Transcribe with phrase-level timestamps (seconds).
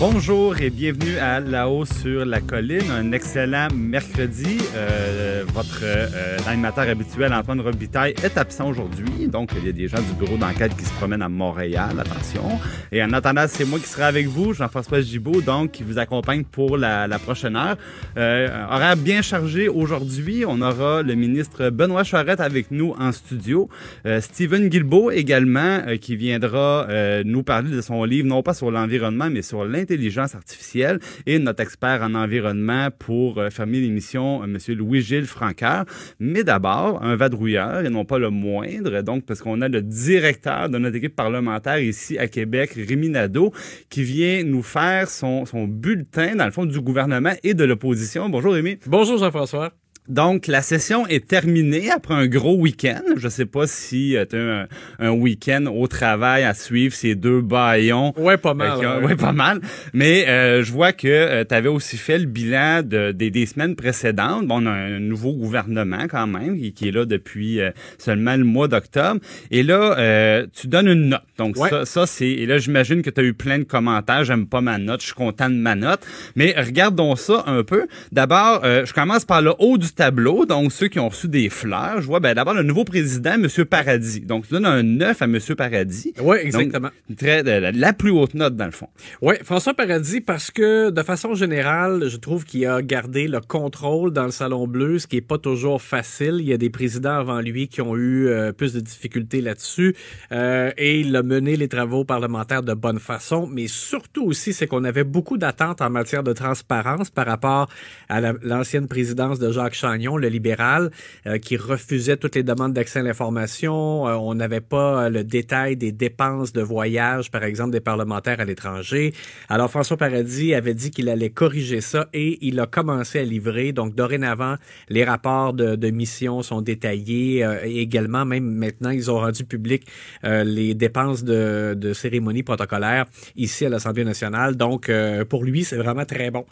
[0.00, 2.90] Bonjour et bienvenue à La-haut sur la colline.
[2.90, 4.56] Un excellent mercredi.
[4.74, 9.28] Euh, votre euh, animateur habituel, Antoine Robitaille, est absent aujourd'hui.
[9.28, 12.00] Donc, il y a des gens du bureau d'enquête qui se promènent à Montréal.
[12.00, 12.58] Attention.
[12.90, 16.44] Et en attendant, c'est moi qui serai avec vous, Jean-François Gibault, donc, qui vous accompagne
[16.44, 17.76] pour la, la prochaine heure.
[18.16, 20.44] Euh, horaire bien chargé aujourd'hui.
[20.48, 23.68] On aura le ministre Benoît Charette avec nous en studio.
[24.06, 28.54] Euh, Stephen Guilbeault également, euh, qui viendra euh, nous parler de son livre, non pas
[28.54, 34.42] sur l'environnement, mais sur l'intelligence artificielle et notre expert en environnement pour euh, fermer l'émission,
[34.42, 34.58] euh, M.
[34.76, 35.84] Louis-Gilles Francaire.
[36.18, 40.68] Mais d'abord, un vadrouilleur, et non pas le moindre, donc parce qu'on a le directeur
[40.68, 43.52] de notre équipe parlementaire ici à Québec, Rémi Nadeau,
[43.88, 48.28] qui vient nous faire son, son bulletin, dans le fond, du gouvernement et de l'opposition.
[48.28, 48.78] Bonjour Rémi.
[48.86, 49.72] Bonjour Jean-François.
[50.10, 53.00] Donc, la session est terminée après un gros week-end.
[53.16, 54.66] Je sais pas si tu as un,
[54.98, 58.12] un week-end au travail à suivre ces deux baillons.
[58.18, 58.78] Ouais, pas mal.
[58.84, 59.06] Euh, ouais.
[59.10, 59.60] ouais, pas mal.
[59.92, 63.76] Mais euh, je vois que tu avais aussi fait le bilan de, des, des semaines
[63.76, 64.46] précédentes.
[64.46, 68.36] Bon, on a un nouveau gouvernement quand même qui, qui est là depuis euh, seulement
[68.36, 69.20] le mois d'octobre.
[69.52, 71.22] Et là, euh, tu donnes une note.
[71.38, 71.68] Donc Ouais.
[71.70, 72.28] ça, ça c'est...
[72.28, 74.24] Et là, j'imagine que tu as eu plein de commentaires.
[74.24, 75.00] J'aime pas ma note.
[75.02, 76.00] Je suis content de ma note.
[76.36, 77.86] Mais regardons ça un peu.
[78.12, 80.46] D'abord, euh, je commence par le haut du tableau.
[80.46, 82.00] Donc, ceux qui ont reçu des fleurs.
[82.00, 83.48] Je vois, ben, d'abord, le nouveau président, M.
[83.66, 84.20] Paradis.
[84.20, 85.38] Donc, tu donnes un 9 à M.
[85.56, 86.14] Paradis.
[86.22, 86.88] Oui, exactement.
[87.08, 88.88] Donc, très, la, la plus haute note, dans le fond.
[89.20, 94.12] Oui, François Paradis, parce que de façon générale, je trouve qu'il a gardé le contrôle
[94.12, 96.36] dans le Salon Bleu, ce qui est pas toujours facile.
[96.40, 99.94] Il y a des présidents avant lui qui ont eu euh, plus de difficultés là-dessus.
[100.32, 103.46] Euh, et il a mené les travaux parlementaires de bonne façon.
[103.46, 107.68] Mais surtout aussi, c'est qu'on avait beaucoup d'attentes en matière de transparence par rapport
[108.08, 110.90] à la- l'ancienne présidence de Jacques Le libéral,
[111.26, 114.06] euh, qui refusait toutes les demandes d'accès à l'information.
[114.06, 118.40] Euh, on n'avait pas euh, le détail des dépenses de voyage, par exemple, des parlementaires
[118.40, 119.12] à l'étranger.
[119.48, 123.72] Alors, François Paradis avait dit qu'il allait corriger ça et il a commencé à livrer.
[123.72, 124.56] Donc, dorénavant,
[124.88, 127.44] les rapports de, de mission sont détaillés.
[127.44, 129.86] Euh, et également, même maintenant, ils ont rendu public
[130.24, 133.06] euh, les dépenses de, de cérémonies protocolaires
[133.36, 134.56] ici à l'Assemblée nationale.
[134.56, 136.46] Donc, euh, pour lui, c'est vraiment très bon.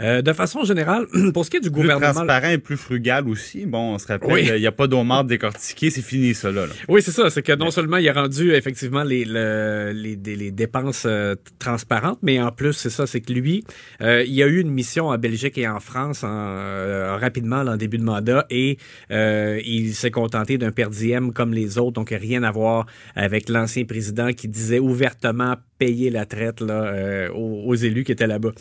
[0.00, 2.12] Euh, de façon générale, pour ce qui est du Plus gouvernement...
[2.12, 3.66] transparent et plus frugal aussi.
[3.66, 4.48] Bon, on se rappelle, Oui.
[4.54, 6.66] il n'y a pas d'eau morte décortiquée, c'est fini ça là.
[6.88, 7.28] Oui, c'est ça.
[7.30, 12.18] C'est que non seulement il a rendu effectivement les, le- les, les dépenses euh, transparentes,
[12.22, 13.64] mais en plus, c'est ça, c'est que lui,
[14.00, 17.62] euh, il y a eu une mission en Belgique et en France en, euh, rapidement
[17.62, 18.78] là, en début de mandat et
[19.10, 23.48] euh, il s'est contenté d'un per diem comme les autres, donc rien à voir avec
[23.48, 28.52] l'ancien président qui disait ouvertement payer la traite là, euh, aux, élus qui étaient là-bas.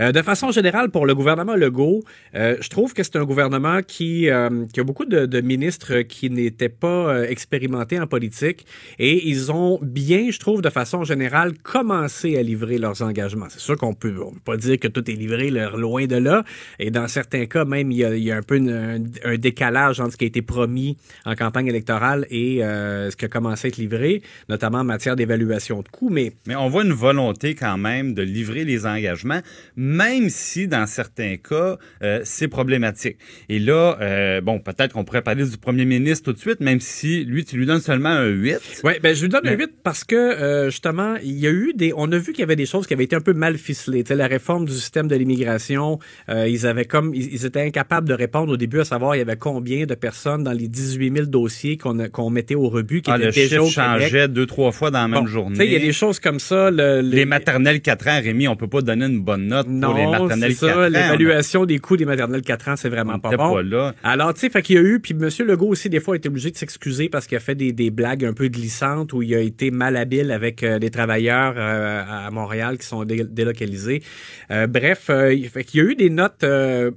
[0.00, 2.04] Euh, de façon générale, pour le gouvernement Legault,
[2.36, 4.28] euh, je trouve que c'est un gouvernement qui,
[4.72, 8.64] qui a beaucoup de, ministres qui n'étaient pas expérimentés en politique
[9.00, 13.46] et ils ont bien, je trouve, de façon générale, commencé à livrer leurs engagements.
[13.48, 16.44] C'est sûr qu'on peut, peut pas dire que tout est livré loin de là
[16.78, 20.24] et dans certains cas, même, il y a, un peu un, décalage entre ce qui
[20.24, 24.78] a été promis en campagne électorale et ce qui a commencé à être livré, notamment
[24.78, 26.10] en matière d'évaluation de coûts.
[26.10, 26.32] Mais
[26.68, 29.40] voit une volonté quand même de livrer les engagements,
[29.76, 33.16] même si dans certains cas, euh, c'est problématique.
[33.48, 36.80] Et là, euh, bon, peut-être qu'on pourrait parler du premier ministre tout de suite, même
[36.80, 38.80] si lui, tu lui donnes seulement un 8.
[38.84, 41.50] Oui, ben je lui donne un Mais- 8 parce que euh, justement, il y a
[41.50, 41.92] eu des.
[41.96, 44.04] On a vu qu'il y avait des choses qui avaient été un peu mal ficelées.
[44.04, 45.98] Tu sais, la réforme du système de l'immigration,
[46.28, 49.22] ils avaient comme ils, ils étaient incapables de répondre au début à savoir il y
[49.22, 53.10] avait combien de personnes dans les 18 000 dossiers qu'on qu'on mettait au rebut qui
[53.10, 55.56] Ah, étaient le déjà au changeait deux, trois fois dans la même Bon, journée.
[55.56, 56.57] Tu sais, il y a des choses comme ça.
[56.70, 59.98] Le, Les maternelles 4 ans, Rémi, on peut pas donner une bonne note non, pour
[59.98, 60.88] les maternelles c'est 4 ans.
[60.88, 63.54] L'évaluation des coûts des maternelles 4 ans, c'est on vraiment pas bon.
[63.54, 63.94] pas là.
[64.02, 65.28] Alors, tu sais, fait qu'il y a eu, puis M.
[65.46, 67.90] Legault aussi, des fois, a été obligé de s'excuser parce qu'il a fait des, des
[67.90, 72.30] blagues un peu glissantes où il a été malhabile avec euh, des travailleurs euh, à
[72.30, 74.02] Montréal qui sont dé- délocalisés.
[74.50, 76.44] Euh, bref, euh, il- fait qu'il y a eu des notes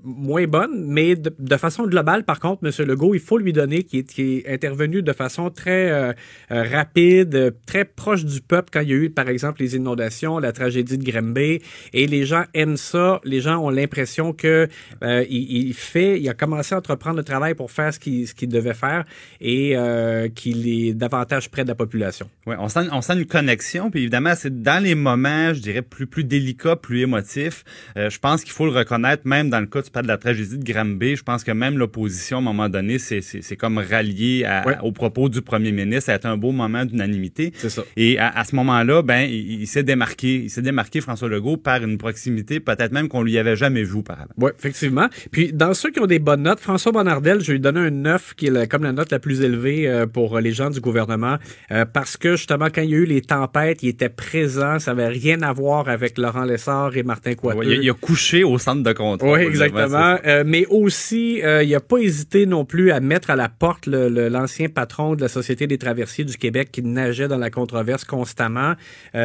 [0.03, 2.87] moins bonnes, mais de, de façon globale, par contre, M.
[2.87, 6.15] Legault, il faut lui donner qu'il est, est intervenu de façon très
[6.49, 10.39] rapide, très proche du peuple quand il y a eu, par exemple, exemple, les inondations,
[10.39, 11.61] la tragédie de Grimby,
[11.93, 13.19] et les gens aiment ça.
[13.23, 14.67] Les gens ont l'impression que
[15.03, 18.27] euh, il, il, fait, il a commencé à entreprendre le travail pour faire ce qu'il
[18.27, 19.03] ce qu'il devait faire
[19.39, 22.29] et euh, qu'il est davantage près de la population.
[22.45, 25.81] Oui, on sent, on sent une connexion, puis évidemment, c'est dans les moments, je dirais,
[25.81, 27.63] plus, plus délicats, plus émotifs.
[27.97, 30.17] Euh, je pense qu'il faut le reconnaître, même dans le cas, tu parles de la
[30.17, 34.45] tragédie de Granby, je pense que même l'opposition, à un moment donné, c'est comme rallié
[34.45, 34.75] à, ouais.
[34.83, 36.05] aux propos du premier ministre.
[36.05, 37.53] Ça a été un beau moment d'unanimité.
[37.57, 37.83] C'est ça.
[37.95, 40.43] Et à, à ce moment-là, ben, il, il s'est démarqué.
[40.43, 43.95] Il s'est démarqué, François Legault, par une proximité, peut-être même qu'on lui avait jamais vu
[43.95, 44.31] auparavant.
[44.37, 45.07] Oui, effectivement.
[45.31, 47.91] Puis, dans ceux qui ont des bonnes notes, François Bonnardel, je lui ai donné un
[47.91, 50.79] 9, qui est la, comme la note la plus élevée euh, pour les gens du
[50.79, 51.37] gouvernement,
[51.71, 54.79] euh, parce que, justement, quand il y a eu les tempêtes, il était présent.
[54.79, 57.59] Ça avait rien à voir avec Laurent Lessard et Martin Coiteux.
[57.59, 59.39] Ouais, il, a couché au centre de contrôle.
[59.39, 60.17] Oui, exactement.
[60.25, 63.87] Euh, mais aussi, euh, il n'a pas hésité non plus à mettre à la porte
[63.87, 68.73] l'ancien patron de la Société des traversiers du Québec qui nageait dans la controverse constamment.
[69.15, 69.20] Euh,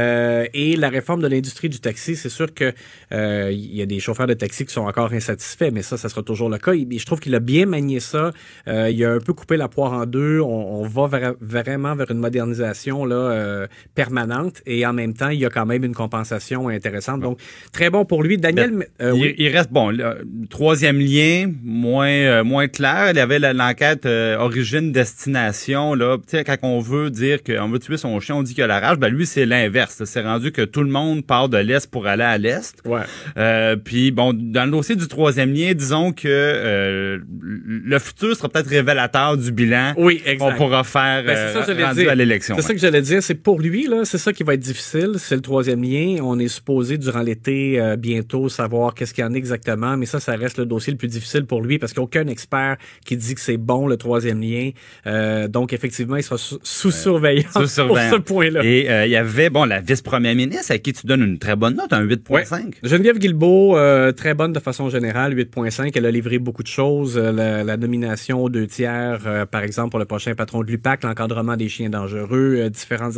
[0.53, 2.73] et la réforme de l'industrie du taxi, c'est sûr que
[3.13, 6.09] euh, il y a des chauffeurs de taxi qui sont encore insatisfaits, mais ça, ça
[6.09, 6.73] sera toujours le cas.
[6.73, 8.33] Et, je trouve qu'il a bien manié ça.
[8.69, 10.41] Euh, il a un peu coupé la poire en deux.
[10.41, 15.29] On, on va vers, vraiment vers une modernisation là euh, permanente et en même temps,
[15.29, 17.21] il y a quand même une compensation intéressante.
[17.21, 17.39] Donc,
[17.73, 18.39] très bon pour lui.
[18.39, 19.35] Daniel, ben, il, oui.
[19.39, 19.91] il, reste bon.
[19.91, 23.11] Le, troisième lien, moins euh, moins clair.
[23.11, 26.17] Il y avait l'enquête euh, origine destination là.
[26.19, 28.67] Tu sais, quand on veut dire qu'on veut tuer son chien, on dit qu'il a
[28.67, 28.99] la rage.
[28.99, 29.86] Ben lui, c'est l'inverse.
[29.91, 32.75] C'est rendu que tout le monde part de l'est pour aller à l'est.
[32.85, 33.01] Ouais.
[33.37, 38.49] Euh, puis bon, dans le dossier du troisième lien, disons que euh, le futur sera
[38.49, 42.55] peut-être révélateur du bilan oui, qu'on pourra faire ben, ça, rendu à l'élection.
[42.57, 42.67] C'est ouais.
[42.69, 43.23] ça que j'allais dire.
[43.23, 45.15] C'est pour lui là, c'est ça qui va être difficile.
[45.19, 46.23] C'est le troisième lien.
[46.23, 50.07] On est supposé durant l'été euh, bientôt savoir qu'est-ce qu'il y en a exactement, mais
[50.07, 52.27] ça, ça reste le dossier le plus difficile pour lui parce qu'il n'y a aucun
[52.27, 54.71] expert qui dit que c'est bon le troisième lien.
[55.07, 58.11] Euh, donc effectivement, il sera sous, sous surveillance sous surveillance.
[58.11, 58.65] pour ce point-là.
[58.65, 61.57] Et euh, il y avait bon la vice-première ministre à qui tu donnes une très
[61.57, 62.31] bonne note, un 8.5.
[62.31, 62.45] Ouais.
[62.83, 65.93] Geneviève Guilbeault, euh, très bonne de façon générale, 8.5.
[65.95, 67.17] Elle a livré beaucoup de choses.
[67.17, 71.05] La, la nomination aux deux tiers, euh, par exemple, pour le prochain patron de l'UPAC,
[71.05, 73.11] l'encadrement des chiens dangereux, euh, différents,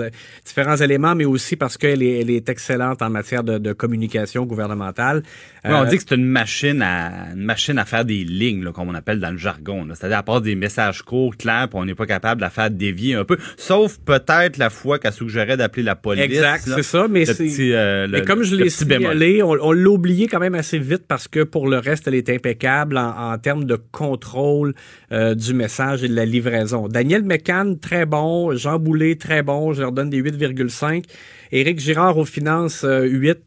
[0.45, 4.45] différents éléments, mais aussi parce qu'elle est, elle est excellente en matière de, de communication
[4.45, 5.23] gouvernementale.
[5.69, 8.73] Ouais, on dit que c'est une machine à une machine à faire des lignes, là,
[8.73, 9.87] comme on appelle dans le jargon.
[9.95, 12.71] C'est-à-dire à part des messages courts, clairs, puis on n'est pas capable de la faire
[12.71, 13.37] dévier un peu.
[13.57, 16.25] Sauf peut-être la fois qu'elle suggérait d'appeler la police.
[16.25, 17.25] Exact, c'est ça, mais.
[17.29, 21.29] Euh, mais comme je l'ai signalé, on, on l'a oublié quand même assez vite parce
[21.29, 24.75] que pour le reste, elle est impeccable en, en termes de contrôle
[25.13, 26.89] euh, du message et de la livraison.
[26.89, 28.55] Daniel McCann, très bon.
[28.57, 29.73] Jean Boulet, très bon.
[29.73, 31.05] Je leur donne des 8,5.
[31.53, 33.39] Éric Girard aux finances, euh, 8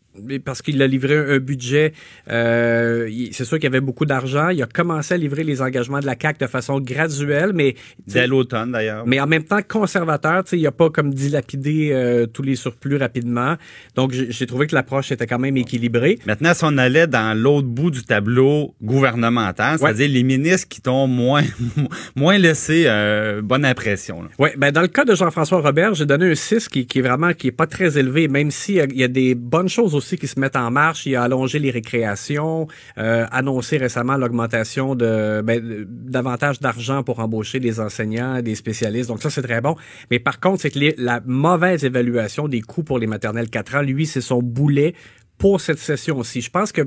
[0.43, 1.93] parce qu'il a livré un budget,
[2.29, 4.49] euh, c'est sûr qu'il y avait beaucoup d'argent.
[4.49, 7.75] Il a commencé à livrer les engagements de la CAC de façon graduelle, mais
[8.07, 9.05] dès l'automne d'ailleurs.
[9.07, 13.55] Mais en même temps conservateur, il a pas comme dilapidé euh, tous les surplus rapidement.
[13.95, 16.19] Donc j'ai trouvé que l'approche était quand même équilibrée.
[16.25, 20.13] Maintenant, si on allait dans l'autre bout du tableau gouvernemental, c'est-à-dire ouais.
[20.13, 21.43] les ministres qui t'ont moins
[22.15, 24.23] moins laissé euh, bonne impression.
[24.39, 27.01] Oui, ben dans le cas de Jean-François Robert, j'ai donné un 6 qui, qui est
[27.01, 30.17] vraiment qui est pas très élevé, même s'il y, y a des bonnes choses aussi
[30.17, 31.05] qui se mettent en marche.
[31.05, 32.67] Il a allongé les récréations,
[32.97, 39.09] euh, annoncé récemment l'augmentation de ben, davantage d'argent pour embaucher des enseignants, des spécialistes.
[39.09, 39.75] Donc ça, c'est très bon.
[40.09, 43.81] Mais par contre, c'est que la mauvaise évaluation des coûts pour les maternelles 4 ans,
[43.81, 44.93] lui, c'est son boulet
[45.37, 46.41] pour cette session aussi.
[46.41, 46.81] Je pense que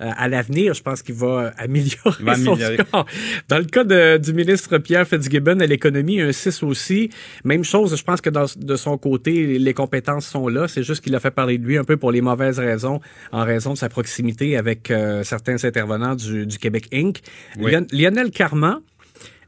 [0.00, 2.76] euh, à l'avenir, je pense qu'il va améliorer va son améliorer.
[2.86, 3.06] score.
[3.48, 7.10] Dans le cas de, du ministre Pierre Fitzgibbon à l'économie, un 6 aussi.
[7.44, 10.68] Même chose, je pense que dans, de son côté, les compétences sont là.
[10.68, 13.00] C'est juste qu'il a fait parler de lui un peu pour les mauvaises raisons,
[13.32, 17.20] en raison de sa proximité avec euh, certains intervenants du, du Québec Inc.
[17.58, 17.72] Oui.
[17.92, 18.80] Lionel Carman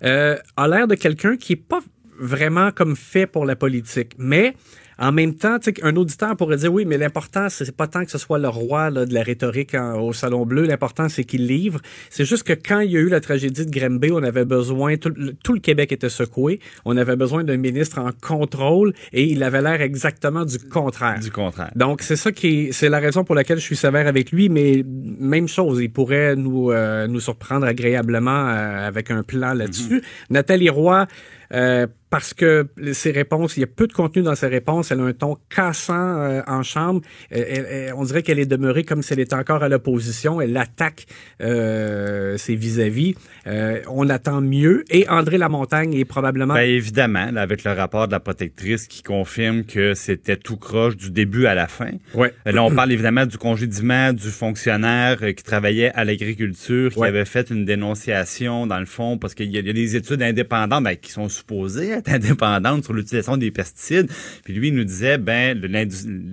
[0.04, 1.80] euh, a l'air de quelqu'un qui est pas
[2.18, 4.54] vraiment comme fait pour la politique, mais
[4.98, 8.18] en même temps, un auditeur pourrait dire oui, mais l'important, c'est pas tant que ce
[8.18, 10.64] soit le roi là, de la rhétorique en, au Salon Bleu.
[10.64, 11.80] L'important, c'est qu'il livre.
[12.10, 14.96] C'est juste que quand il y a eu la tragédie de Grimby, on avait besoin,
[14.96, 15.12] tout,
[15.44, 16.58] tout, le Québec était secoué.
[16.84, 21.20] On avait besoin d'un ministre en contrôle et il avait l'air exactement du contraire.
[21.20, 21.70] Du contraire.
[21.76, 24.48] Donc, c'est ça qui, c'est la raison pour laquelle je suis sévère avec lui.
[24.48, 29.98] Mais même chose, il pourrait nous euh, nous surprendre agréablement euh, avec un plan là-dessus.
[29.98, 30.30] Mm-hmm.
[30.30, 31.06] Nathalie Roy.
[31.52, 34.90] Euh, parce que ses réponses, il y a peu de contenu dans ses réponses.
[34.90, 37.02] Elle a un ton cassant euh, en chambre.
[37.30, 40.40] Elle, elle, on dirait qu'elle est demeurée comme si elle était encore à l'opposition.
[40.40, 41.06] Elle attaque
[41.42, 43.14] euh, ses vis-à-vis.
[43.46, 44.84] Euh, on attend mieux.
[44.90, 46.54] Et André Lamontagne est probablement...
[46.54, 50.96] Ben, évidemment, là, avec le rapport de la protectrice qui confirme que c'était tout croche
[50.96, 51.90] du début à la fin.
[52.14, 52.32] Ouais.
[52.46, 57.08] Là, on parle évidemment du congédiement du fonctionnaire qui travaillait à l'agriculture, qui ouais.
[57.08, 60.84] avait fait une dénonciation, dans le fond, parce qu'il y, y, a des études indépendantes
[60.84, 64.10] ben, qui sont supposée être indépendante sur l'utilisation des pesticides.
[64.44, 65.60] Puis lui, il nous disait, ben,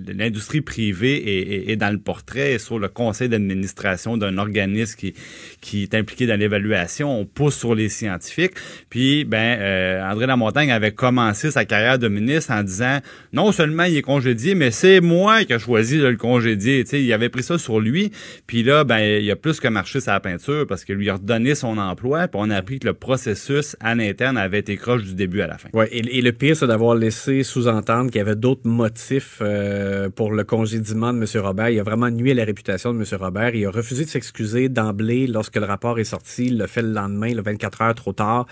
[0.08, 5.14] l'industrie privée est, dans le portrait sur le conseil d'administration d'un organisme qui,
[5.60, 7.20] qui est impliqué dans l'évaluation.
[7.20, 8.54] On pousse sur les scientifiques.
[8.90, 13.00] Puis, ben, euh, André Lamontagne avait commencé sa carrière de ministre en disant,
[13.32, 16.84] non seulement il est congédié, mais c'est moi qui ai choisi de le congédier.
[16.92, 18.10] Il avait pris ça sur lui.
[18.46, 21.54] Puis là, ben, il a plus que marché sa peinture parce qu'il lui a redonné
[21.54, 22.28] son emploi.
[22.28, 25.46] Puis on a appris que le processus à l'interne avait été croche du début à
[25.46, 25.68] la fin.
[25.72, 30.32] Ouais, et, le pire, c'est d'avoir laissé sous-entendre qu'il y avait d'autres motifs euh, pour
[30.32, 31.26] le congédiement de M.
[31.42, 31.70] Robert.
[31.70, 33.04] Il a vraiment nuit à la réputation de M.
[33.20, 33.54] Robert.
[33.54, 36.46] Il a refusé de s'excuser d'emblée lorsque le rapport est sorti.
[36.46, 38.46] Il l'a fait le lendemain, le 24 heures trop tard.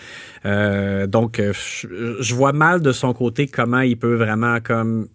[0.45, 5.09] Euh, donc, euh, je, vois mal de son côté comment il peut vraiment comme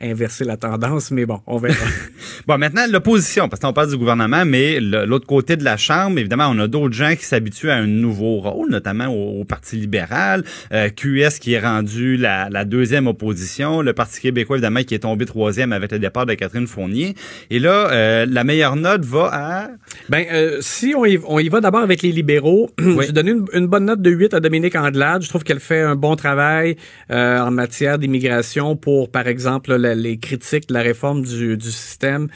[0.00, 1.84] inverser la tendance, mais bon, on verra.
[2.46, 6.48] bon, maintenant, l'opposition, parce qu'on parle du gouvernement, mais l'autre côté de la Chambre, évidemment,
[6.48, 10.41] on a d'autres gens qui s'habituent à un nouveau rôle, notamment au, Parti libéral,
[10.72, 15.26] euh, QS qui est rendu la, deuxième opposition, le Parti québécois, évidemment, qui est tombé
[15.26, 17.14] troisième avec le départ de Catherine Fournier.
[17.50, 19.68] Et là, euh, la meilleure note va à...
[20.08, 23.06] Ben, euh, si on y, on y va d'abord avec les libéraux, oui.
[23.06, 25.22] j'ai donné une, bonne note de 8 à Dominique Andelade.
[25.22, 26.76] Je trouve qu'elle fait un bon travail
[27.10, 32.28] en matière d'immigration pour, par exemple, les critiques de la réforme du, du système.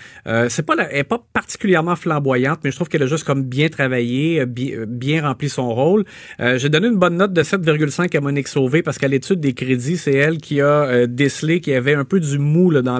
[0.48, 3.42] c'est pas la, elle est pas particulièrement flamboyante, mais je trouve qu'elle a juste comme
[3.42, 6.04] bien travaillé, bien, bien rempli son rôle.
[6.38, 9.96] j'ai donné une bonne note de 7,5 à Monique Sauvé parce qu'à l'étude des crédits,
[9.96, 12.98] c'est elle qui a euh, décelé qu'il y avait un peu du mou là, dans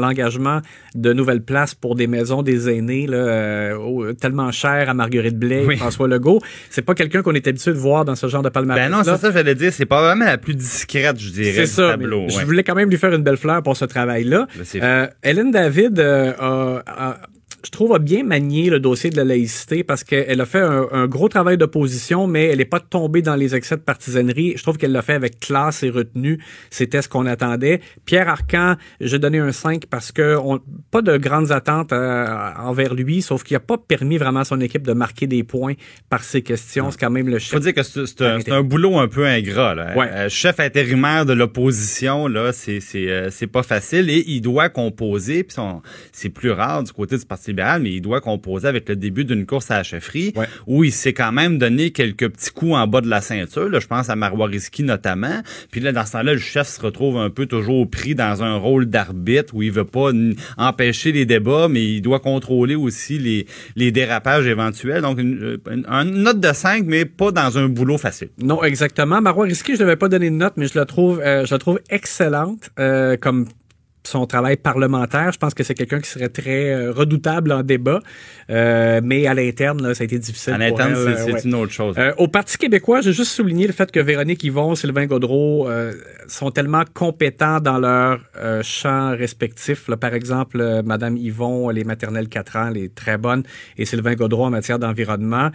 [0.00, 0.60] l'engagement
[0.94, 5.66] de nouvelles places pour des maisons des aînés là, euh, tellement chères à Marguerite Blais
[5.70, 6.40] et François Legault.
[6.70, 8.88] C'est pas quelqu'un qu'on est habitué de voir dans ce genre de palmarès.
[8.88, 9.72] Ben non, c'est ça j'allais dire.
[9.72, 12.28] C'est pas vraiment la plus discrète, je dirais, du ça, tableau.
[12.28, 14.46] Je voulais quand même lui faire une belle fleur pour ce travail-là.
[14.56, 17.16] Ben, euh, Hélène David a, a
[17.66, 21.08] je trouve, a bien manié le dossier de la laïcité parce qu'elle a fait un,
[21.08, 24.54] gros travail d'opposition, mais elle n'est pas tombée dans les excès de partisanerie.
[24.56, 26.38] Je trouve qu'elle l'a fait avec classe et retenue.
[26.70, 27.80] C'était ce qu'on attendait.
[28.04, 30.60] Pierre Arcan, j'ai donné un 5 parce que on,
[30.92, 34.60] pas de grandes attentes euh, envers lui, sauf qu'il n'a pas permis vraiment à son
[34.60, 35.74] équipe de marquer des points
[36.08, 36.92] par ses questions.
[36.92, 37.50] C'est quand même le chef.
[37.50, 39.74] Faut dire que c'est un, boulot un peu ingrat.
[39.74, 39.92] Là.
[39.96, 45.42] Euh, chef intérimaire de l'opposition, là, c'est c'est euh, pas facile et il doit composer.
[45.42, 45.56] Puis
[46.12, 49.46] c'est plus rare du côté du Parti mais il doit composer avec le début d'une
[49.46, 50.32] course à la chefferie
[50.66, 53.68] où il s'est quand même donné quelques petits coups en bas de la ceinture.
[53.68, 54.48] Là, je pense à Marois
[54.80, 55.42] notamment.
[55.70, 58.56] Puis là, dans ce temps-là, le chef se retrouve un peu toujours pris dans un
[58.56, 60.10] rôle d'arbitre où il veut pas
[60.56, 63.46] empêcher les débats, mais il doit contrôler aussi les,
[63.76, 65.02] les dérapages éventuels.
[65.02, 68.28] Donc, une, note de 5, mais pas dans un boulot facile.
[68.40, 69.20] Non, exactement.
[69.20, 71.54] Marois Risky, je ne devais pas donner de note, mais je la trouve, euh, je
[71.54, 73.46] la trouve excellente euh, comme
[74.06, 75.32] son travail parlementaire.
[75.32, 78.00] Je pense que c'est quelqu'un qui serait très euh, redoutable en débat,
[78.50, 80.54] euh, mais à l'interne, ça a été difficile.
[80.54, 81.96] À l'interne, c'est une autre chose.
[81.98, 85.68] Euh, au Parti québécois, j'ai juste souligné le fait que Véronique Yvon, Sylvain Gaudreau
[86.28, 88.20] sont tellement compétents dans leur
[88.62, 89.88] champ respectif.
[89.88, 93.42] Là, par exemple, Madame Yvon, les maternelles 4 ans, les très bonnes,
[93.76, 95.50] et Sylvain Gaudreau en matière d'environnement.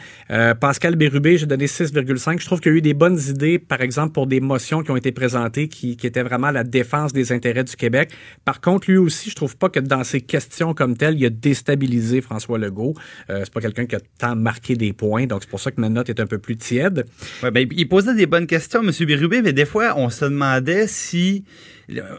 [0.59, 2.39] Pascal Bérubé, j'ai donné 6,5.
[2.39, 4.91] Je trouve qu'il y a eu des bonnes idées, par exemple, pour des motions qui
[4.91, 8.11] ont été présentées qui, qui étaient vraiment la défense des intérêts du Québec.
[8.45, 11.29] Par contre, lui aussi, je trouve pas que dans ses questions comme telles, il a
[11.29, 12.95] déstabilisé François Legault.
[13.29, 15.79] Euh, c'est pas quelqu'un qui a tant marqué des points, donc c'est pour ça que
[15.79, 17.05] ma note est un peu plus tiède.
[17.43, 18.91] Ouais, ben, il posait des bonnes questions, M.
[19.05, 21.43] Birubé, mais des fois, on se demandait si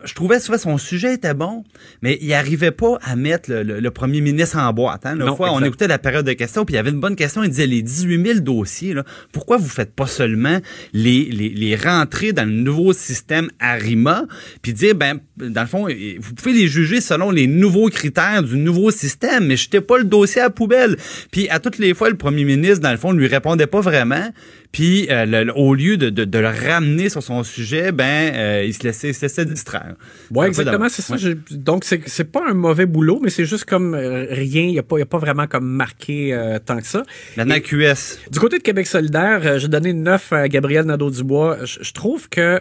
[0.05, 1.65] je trouvais souvent son sujet était bon,
[2.03, 5.07] mais il arrivait pas à mettre le, premier ministre en boîte.
[5.07, 5.19] Hein.
[5.19, 7.43] Une fois, on écoutait la période de questions, puis il y avait une bonne question.
[7.43, 10.59] Il disait les 18 000 dossiers, là, pourquoi vous faites pas seulement
[10.93, 14.27] les, les, les rentrer dans le nouveau système ARIMA,
[14.63, 18.57] puis dire, ben, dans le fond, vous pouvez les juger selon les nouveaux critères du
[18.57, 20.97] nouveau système, mais jetez pas le dossier à la poubelle.
[21.31, 23.81] Puis à toutes les fois, le premier ministre, dans le fond, ne lui répondait pas
[23.81, 24.31] vraiment.
[24.73, 28.83] Puis euh, au lieu de, de, le ramener sur son sujet, ben euh, il se
[28.85, 29.95] laissait, se laissait distraire.
[30.31, 31.17] Ouais, exactement, c'est ça.
[31.51, 34.63] donc c'est pas un mauvais boulot, mais c'est juste comme euh, rien.
[34.63, 37.03] Il y a a pas vraiment comme marqué tant que ça.
[37.37, 38.19] Maintenant QS.
[38.31, 41.59] Du côté de Québec solidaire, j'ai donné 9 à Gabriel Nadeau-Dubois.
[41.65, 42.61] Je trouve que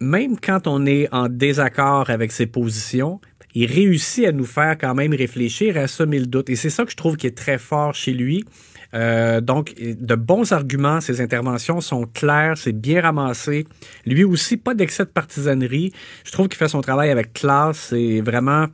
[0.00, 3.20] même quand on est en désaccord avec ses positions,
[3.54, 6.50] il réussit à nous faire quand même réfléchir à semer le doute.
[6.50, 8.44] Et c'est ça que je trouve qui est très fort chez lui.
[8.94, 13.66] Euh, donc, de bons arguments, ses interventions sont claires, c'est bien ramassé.
[14.06, 15.92] Lui aussi, pas d'excès de partisanerie.
[16.24, 17.88] Je trouve qu'il fait son travail avec classe.
[17.90, 18.66] C'est vraiment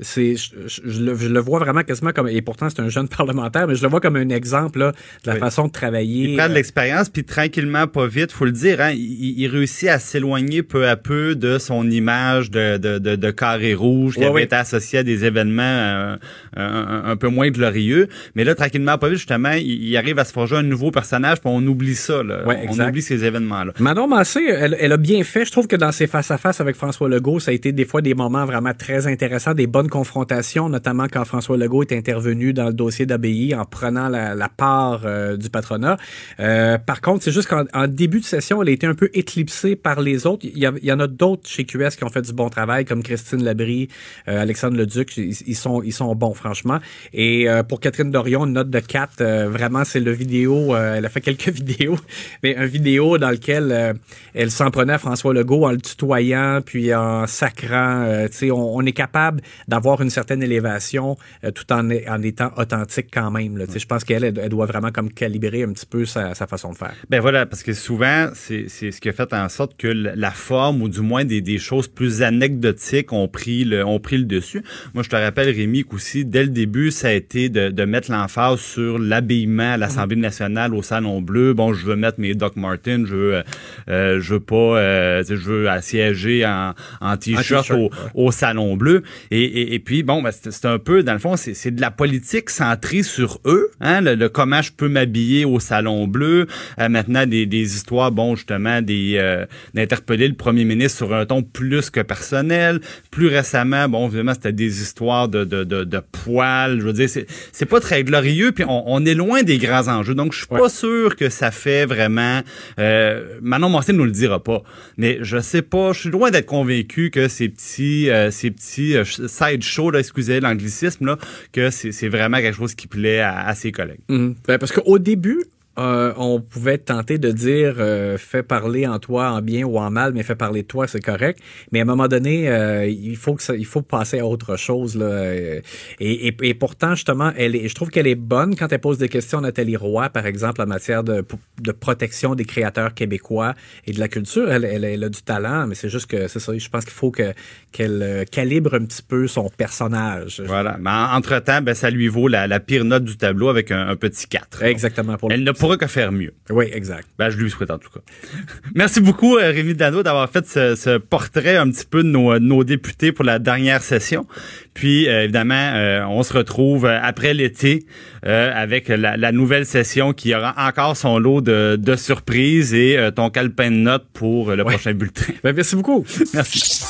[0.00, 0.50] c'est, je,
[0.84, 3.74] je le, je le vois vraiment quasiment comme, et pourtant c'est un jeune parlementaire, mais
[3.74, 5.40] je le vois comme un exemple là, de la Oui.
[5.40, 6.24] façon de travailler.
[6.30, 9.46] Il prend de euh, l'expérience, puis tranquillement, pas vite, faut le dire, hein, il, il
[9.48, 14.14] réussit à s'éloigner peu à peu de son image de, de, de, de carré rouge
[14.16, 16.16] qui avait été associé à des événements euh,
[16.56, 18.08] un, un peu moins glorieux.
[18.34, 21.40] Mais là, tranquillement, pas vite, justement, il, il arrive à se forger un nouveau personnage,
[21.40, 22.22] puis on oublie ça.
[22.22, 22.42] Là.
[22.68, 23.72] On oublie ces événements-là.
[23.80, 25.44] Manon Massé, elle, elle a bien fait.
[25.44, 28.14] Je trouve que dans ses face-à-face avec François Legault, ça a été des fois des
[28.14, 32.72] moments vraiment très intéressants, des bonnes confrontations, notamment quand François Legault est intervenu dans le
[32.72, 35.96] dossier d'ABI en prenant la, part euh, du patronat.
[36.40, 39.10] Euh, par contre, c'est juste qu'en en début de session, elle a été un peu
[39.14, 40.46] éclipsée par les autres.
[40.46, 43.42] Il y, en a d'autres chez QS qui ont fait du bon travail, comme Christine
[43.42, 43.88] Labrie,
[44.28, 45.16] euh, Alexandre Leduc.
[45.16, 46.78] Ils, ils sont, ils sont bons, franchement.
[47.12, 50.76] Et pour Catherine Dorion, une note de 4, euh, vraiment, c'est le vidéo.
[50.76, 51.98] elle a fait quelques vidéos,
[52.42, 53.96] mais un vidéo dans lequel
[54.34, 58.26] elle s'en prenait à François Legault en le tutoyant, puis en sacrant.
[58.36, 59.42] tu on, on est capable
[59.76, 63.58] d'avoir une certaine élévation euh, tout en, en étant authentique quand même.
[63.58, 63.64] là.
[63.74, 66.76] Je pense qu'elle, elle, doit vraiment comme calibrer un petit peu sa, sa façon de
[66.76, 66.94] faire.
[67.10, 70.82] Ben voilà, parce que souvent, c'est ce qui a fait en sorte que la forme,
[70.82, 74.62] ou du moins des, des choses plus anecdotiques, ont pris le, ont pris le dessus.
[74.94, 78.10] Moi, je te rappelle, Rémi, qu'aussi, dès le début, ça a été de, de mettre
[78.10, 81.52] l'emphase sur l'habillement à l'Assemblée nationale au Salon Bleu.
[81.52, 83.42] Bon, je veux mettre mes Doc Martens, je veux,
[83.88, 87.90] euh, je veux pas, euh, je veux assiéger en, en t-shirt t-shirt, au, ouais.
[88.14, 89.02] au Salon Bleu.
[89.30, 91.90] Et, et, et puis, bon, ben, c'est un peu, dans le fond, c'est de la
[91.90, 96.46] politique centrée sur eux, hein, le, le comment je peux m'habiller au Salon Bleu.
[96.78, 101.26] Euh, maintenant, des, des histoires, bon, justement, des euh, d'interpeller le premier ministre sur un
[101.26, 102.80] ton plus que personnel.
[103.10, 106.80] Plus récemment, bon, évidemment, c'était des histoires de, de, de, de poils.
[106.80, 107.08] Je veux dire,
[107.52, 110.14] c'est pas très glorieux, puis on, on est loin des grands enjeux.
[110.14, 110.60] Donc, je suis Ouais.
[110.60, 112.40] pas sûr que ça fait vraiment...
[112.78, 114.62] Euh, Manon Massé nous le dira pas,
[114.96, 118.96] mais je sais pas, je suis loin d'être convaincu que ces petits, euh, ces petits
[118.96, 121.18] euh, side shows, là, excusez l'anglicisme, là,
[121.52, 124.00] que c'est vraiment quelque chose qui plaît à, ses collègues.
[124.08, 124.34] Mhm.
[124.46, 125.44] Ben, parce qu'au début,
[125.78, 129.90] euh, on pouvait tenter de dire euh, fais parler en toi en bien ou en
[129.90, 131.38] mal, mais fais parler de toi, c'est correct.
[131.72, 134.56] Mais à un moment donné, euh, il faut que ça, il faut passer à autre
[134.56, 135.04] chose là.
[135.06, 135.60] Euh,
[136.00, 138.98] Et, et, et pourtant, justement, elle est, je trouve qu'elle est bonne quand elle pose
[138.98, 141.24] des questions à Nathalie Roy, par exemple, en matière de,
[141.60, 143.54] de protection des créateurs québécois
[143.86, 144.50] et de la culture.
[144.50, 146.56] Elle, elle, elle a du talent, mais c'est juste que c'est ça.
[146.56, 147.32] Je pense qu'il faut que
[147.72, 150.42] qu'elle calibre un petit peu son personnage.
[150.46, 150.76] Voilà.
[150.80, 153.88] Mais en- entre-temps, ben, ça lui vaut la, la pire note du tableau avec un,
[153.88, 154.62] un petit 4.
[154.62, 156.32] Exactement pour Elle ne pourra que faire mieux.
[156.50, 157.08] Oui, exact.
[157.18, 158.00] Ben, je lui souhaite en tout cas.
[158.74, 162.38] Merci beaucoup, euh, Rémi Dano, d'avoir fait ce, ce portrait un petit peu de nos,
[162.38, 164.26] nos députés pour la dernière session.
[164.74, 167.84] Puis, euh, évidemment, euh, on se retrouve euh, après l'été
[168.26, 172.96] euh, avec la, la nouvelle session qui aura encore son lot de, de surprises et
[172.96, 175.32] euh, ton calepin de notes pour euh, le prochain bulletin.
[175.42, 176.04] Ben, merci beaucoup.
[176.34, 176.84] Merci.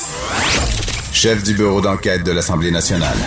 [1.13, 3.17] Chef du bureau d'enquête de l'Assemblée nationale.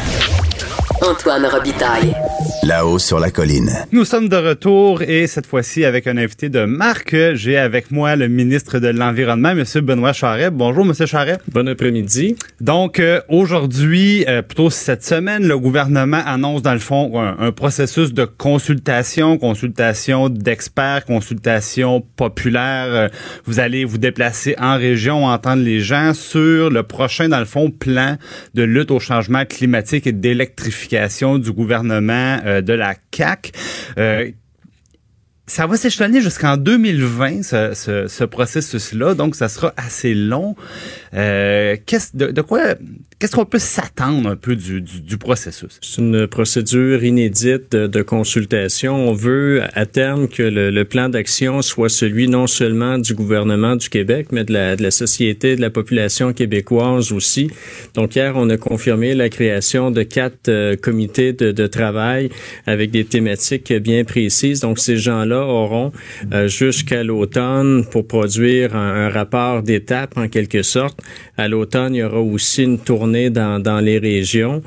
[1.03, 2.15] Antoine Robitaille.
[2.63, 3.71] Là-haut sur la colline.
[3.93, 7.15] Nous sommes de retour et cette fois-ci avec un invité de marque.
[7.35, 10.51] J'ai avec moi le ministre de l'Environnement, Monsieur Benoît Charret.
[10.51, 11.39] Bonjour, Monsieur Charret.
[11.53, 12.37] Bon après-midi.
[12.61, 17.53] Donc euh, aujourd'hui, euh, plutôt cette semaine, le gouvernement annonce dans le fond un, un
[17.53, 22.87] processus de consultation, consultation d'experts, consultation populaire.
[22.89, 23.09] Euh,
[23.45, 27.71] vous allez vous déplacer en région, entendre les gens sur le prochain, dans le fond,
[27.71, 28.17] plan
[28.55, 33.53] de lutte au changement climatique et d'électrification du gouvernement de la CAC.
[35.51, 40.55] Ça va s'échelonner jusqu'en 2020, ce, ce, ce processus-là, donc ça sera assez long.
[41.13, 42.77] Euh, qu'est-ce, de, quoi,
[43.19, 45.81] qu'est-ce qu'on peut s'attendre un peu du, du, processus?
[45.83, 48.95] C'est une procédure inédite de, consultation.
[48.95, 53.89] On veut à terme que le, plan d'action soit celui non seulement du gouvernement du
[53.89, 57.51] Québec, mais de la, de la société, de la population québécoise aussi.
[57.95, 62.31] Donc hier, on a confirmé la création de quatre euh, comités de travail
[62.67, 64.61] avec des thématiques bien précises.
[64.61, 65.93] Donc ces gens-là auront
[66.33, 71.01] euh, jusqu'à l'automne pour produire un, un rapport d'étape en quelque sorte.
[71.37, 74.63] À l'automne, il y aura aussi une tournée dans, dans les régions.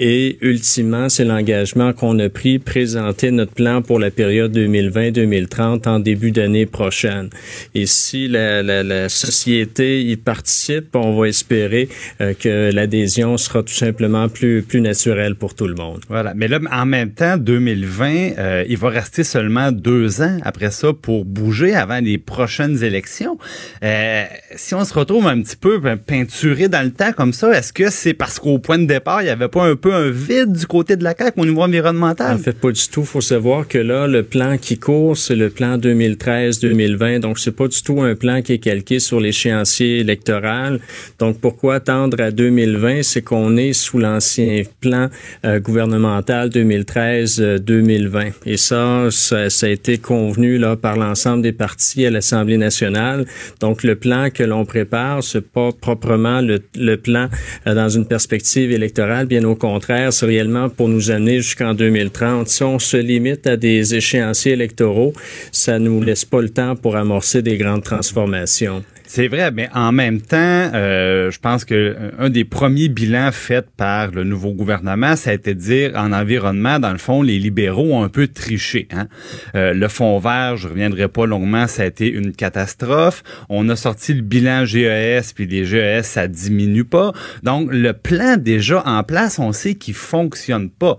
[0.00, 5.98] Et ultimement, c'est l'engagement qu'on a pris, présenter notre plan pour la période 2020-2030 en
[5.98, 7.30] début d'année prochaine.
[7.74, 11.88] Et si la, la, la, société y participe, on va espérer
[12.20, 16.02] euh, que l'adhésion sera tout simplement plus, plus naturelle pour tout le monde.
[16.08, 16.32] Voilà.
[16.36, 20.92] Mais là, en même temps, 2020, euh, il va rester seulement deux ans après ça
[20.92, 23.36] pour bouger avant les prochaines élections.
[23.82, 27.72] Euh, si on se retrouve un petit peu peinturé dans le temps comme ça, est-ce
[27.72, 30.52] que c'est parce qu'au point de départ, il n'y avait pas un peu un vide
[30.52, 32.36] du côté de la CAQ au niveau environnemental?
[32.36, 33.04] En fait, pas du tout.
[33.04, 37.20] faut savoir que là, le plan qui court, c'est le plan 2013-2020.
[37.20, 40.80] Donc, c'est pas du tout un plan qui est calqué sur l'échéancier électoral.
[41.18, 43.02] Donc, pourquoi attendre à 2020?
[43.02, 45.08] C'est qu'on est sous l'ancien plan
[45.44, 48.32] euh, gouvernemental 2013-2020.
[48.46, 53.26] Et ça, ça, a été convenu là par l'ensemble des partis à l'Assemblée nationale.
[53.60, 57.28] Donc, le plan que l'on prépare, c'est pas proprement le, le plan
[57.66, 59.26] euh, dans une perspective électorale.
[59.26, 59.77] Bien au contraire,
[60.22, 62.48] réellement pour nous amener jusqu'en 2030.
[62.48, 65.12] Si on se limite à des échéanciers électoraux,
[65.52, 68.84] ça nous laisse pas le temps pour amorcer des grandes transformations.
[69.10, 73.30] C'est vrai, mais en même temps, euh, je pense que euh, un des premiers bilans
[73.32, 77.22] faits par le nouveau gouvernement, ça a été de dire en environnement, dans le fond,
[77.22, 78.86] les libéraux ont un peu triché.
[78.92, 79.08] Hein?
[79.54, 83.24] Euh, le fonds vert, je reviendrai pas longuement, ça a été une catastrophe.
[83.48, 87.14] On a sorti le bilan GES, puis les GES, ça diminue pas.
[87.42, 90.98] Donc, le plan déjà en place, on sait qu'il fonctionne pas.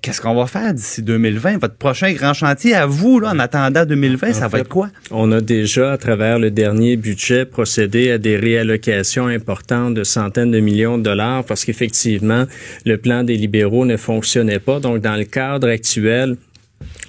[0.00, 1.58] Qu'est-ce qu'on va faire d'ici 2020?
[1.58, 4.88] Votre prochain grand chantier à vous, là, en attendant 2020, ça va être quoi?
[5.10, 10.52] On a déjà, à travers le dernier budget, procéder à des réallocations importantes de centaines
[10.52, 12.44] de millions de dollars parce qu'effectivement,
[12.86, 14.78] le plan des libéraux ne fonctionnait pas.
[14.78, 16.36] Donc, dans le cadre actuel,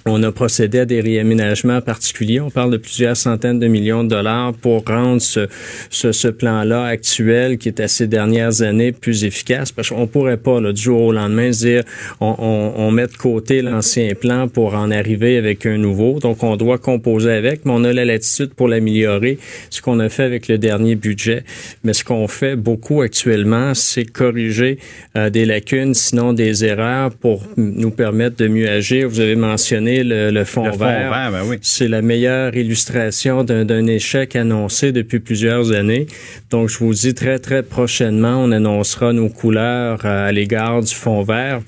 [0.06, 2.40] on a procédé à des réaménagements particuliers.
[2.40, 7.68] On parle de plusieurs centaines de millions de dollars pour rendre ce, plan-là actuel, qui
[7.68, 9.72] est à ces dernières années, plus efficace.
[9.72, 11.82] Parce qu'on pourrait pas, là, du jour au lendemain, dire
[12.20, 16.20] on, on, on met de côté l'ancien plan pour en arriver avec un nouveau.
[16.20, 19.38] Donc, on doit composer avec, mais on a la latitude pour l'améliorer,
[19.70, 21.42] ce qu'on a fait avec le dernier budget.
[21.82, 24.78] Mais ce qu'on fait beaucoup actuellement, c'est corriger
[25.16, 29.08] euh, des lacunes, sinon des erreurs, pour nous permettre de mieux agir.
[29.08, 31.10] Vous avez mentionné le, fond vert.
[31.10, 36.06] Ben C'est la meilleure illustration d'un échec annoncé depuis plusieurs années.
[36.50, 41.22] Donc, je vous dis très, très prochainement, on annoncera nos couleurs à l'égard du fond
[41.22, 41.60] vert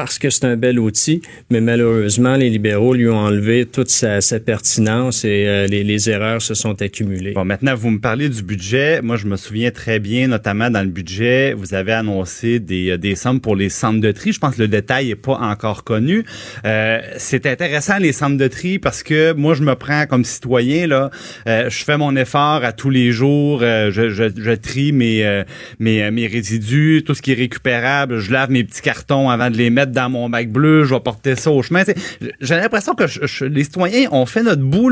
[0.00, 4.18] parce que c'est un bel outil, mais malheureusement, les libéraux lui ont enlevé toute sa,
[4.40, 7.32] pertinence et euh, les, erreurs se sont accumulées.
[7.32, 9.02] Bon, maintenant, vous me parlez du budget.
[9.02, 12.96] Moi, je me souviens très bien, notamment dans le budget, vous avez annoncé des, euh,
[12.96, 14.32] des sommes pour les centres de tri.
[14.32, 16.24] Je pense que le détail n'est pas encore connu.
[16.64, 20.86] Euh, c'est intéressant, les centres de tri, parce que moi, je me prends comme citoyen,
[20.86, 21.10] là,
[21.46, 25.42] je fais mon effort à tous les jours, je, je, trie mes,
[25.78, 29.58] mes, mes résidus, tout ce qui est récupérable, je lave mes petits cartons avant de
[29.58, 31.82] les mettre dans mon bac bleu, je vais porter ça au chemin.
[32.40, 33.04] J'ai l'impression que
[33.44, 34.90] les citoyens ont fait notre bout,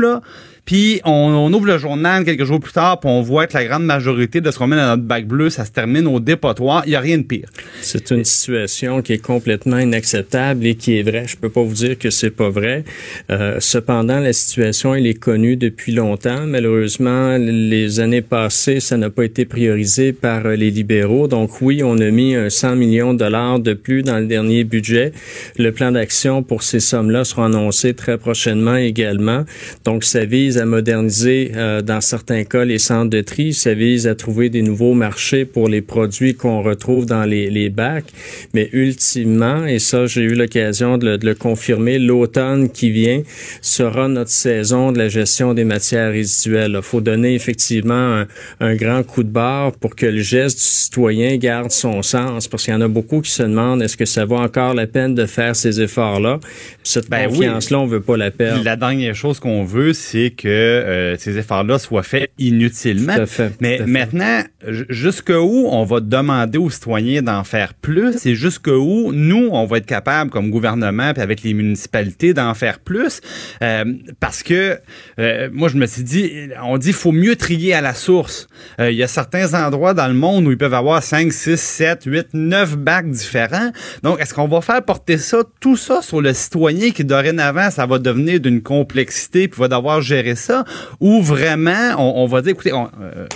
[0.65, 3.85] puis on, ouvre le journal quelques jours plus tard, puis on voit que la grande
[3.85, 6.83] majorité de ce qu'on met dans notre bac bleu, ça se termine au dépotoir.
[6.85, 7.49] Il n'y a rien de pire.
[7.81, 11.25] C'est une situation qui est complètement inacceptable et qui est vraie.
[11.27, 12.83] Je peux pas vous dire que c'est pas vrai.
[13.31, 16.45] Euh, cependant, la situation, elle est connue depuis longtemps.
[16.45, 21.27] Malheureusement, les années passées, ça n'a pas été priorisé par euh, les libéraux.
[21.27, 24.63] Donc oui, on a mis un 100 millions de dollars de plus dans le dernier
[24.63, 25.13] budget.
[25.57, 29.45] Le plan d'action pour ces sommes-là sera annoncé très prochainement également.
[29.85, 34.07] Donc ça vise à moderniser euh, dans certains cas les centres de tri, ça vise
[34.07, 38.05] à trouver des nouveaux marchés pour les produits qu'on retrouve dans les, les, bacs.
[38.53, 43.21] Mais ultimement, et ça j'ai eu l'occasion de, de, le confirmer, l'automne qui vient
[43.61, 46.73] sera notre saison de la gestion des matières résiduelles.
[46.75, 48.27] Il faut donner effectivement un,
[48.59, 52.65] un, grand coup de barre pour que le geste du citoyen garde son sens, parce
[52.65, 55.15] qu'il y en a beaucoup qui se demandent est-ce que ça vaut encore la peine
[55.15, 56.39] de faire ces efforts-là?
[56.83, 58.63] Cette ben confiance-là, on veut pas la perdre.
[58.63, 63.15] La dernière chose qu'on veut, c'est que euh, ces efforts-là soient faits inutilement.
[63.59, 64.41] Mais maintenant,
[64.89, 69.85] jusqu'où on va demander aux citoyens d'en faire plus et jusqu'où nous, on va être
[69.85, 73.19] capable comme gouvernement puis avec les municipalités d'en faire plus.
[73.61, 73.83] Euh,
[74.21, 74.79] parce que
[75.19, 76.31] euh, moi, je me suis dit,
[76.63, 78.47] on dit faut mieux trier à la source.
[78.79, 82.03] Il y a certains endroits dans le monde où ils peuvent avoir 5, 6, 7,
[82.05, 83.71] 8, 9 bacs différents.
[84.03, 87.85] Donc, est-ce qu'on va faire porter ça, tout ça sur le citoyen qui dorénavant, ça
[87.85, 90.65] va devenir d'une complexité puis va devoir gérer ça,
[90.99, 93.27] ou vraiment, on, va dire, écoutez, on, euh,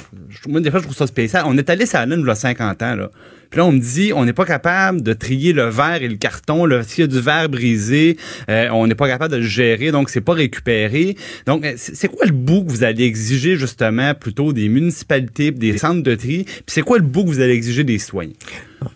[0.47, 1.43] moi, des fois, je trouve ça spécial.
[1.47, 3.09] On est allé sur la il y a 50 ans, là.
[3.53, 6.15] Puis là, on me dit, on n'est pas capable de trier le verre et le
[6.15, 6.67] carton.
[6.81, 8.17] S'il y a du verre brisé,
[8.49, 11.15] euh, on n'est pas capable de le gérer, donc c'est pas récupéré.
[11.45, 15.77] Donc, euh, c'est quoi le bout que vous allez exiger justement plutôt des municipalités, des
[15.77, 16.45] centres de tri?
[16.45, 18.33] Puis c'est quoi le bout que vous allez exiger des citoyens?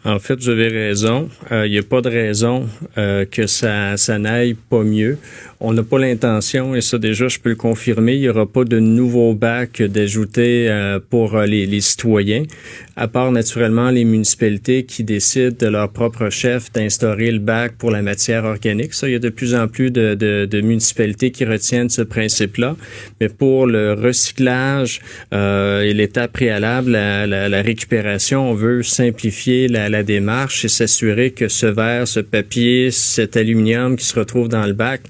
[0.04, 1.30] En fait, vous avez raison.
[1.52, 5.19] Il euh, n'y a pas de raison euh, que ça, ça n'aille pas mieux.
[5.60, 8.63] On n'a pas l'intention, et ça déjà, je peux le confirmer, il n'y aura pas
[8.63, 10.67] de nouveau bac d'ajouter
[11.10, 12.44] pour pour les, les citoyens,
[12.96, 17.92] à part naturellement les municipalités qui décident de leur propre chef d'instaurer le bac pour
[17.92, 18.94] la matière organique.
[18.94, 22.76] Ça, il y a de plus en plus de, municipalités qui retiennent ce principe-là.
[23.20, 25.02] Mais pour le recyclage
[25.34, 31.32] euh, et l'étape préalable, la, la, récupération, on veut simplifier la, la démarche et s'assurer
[31.32, 35.02] que ce verre, ce papier, cet aluminium qui se retrouve dans le bac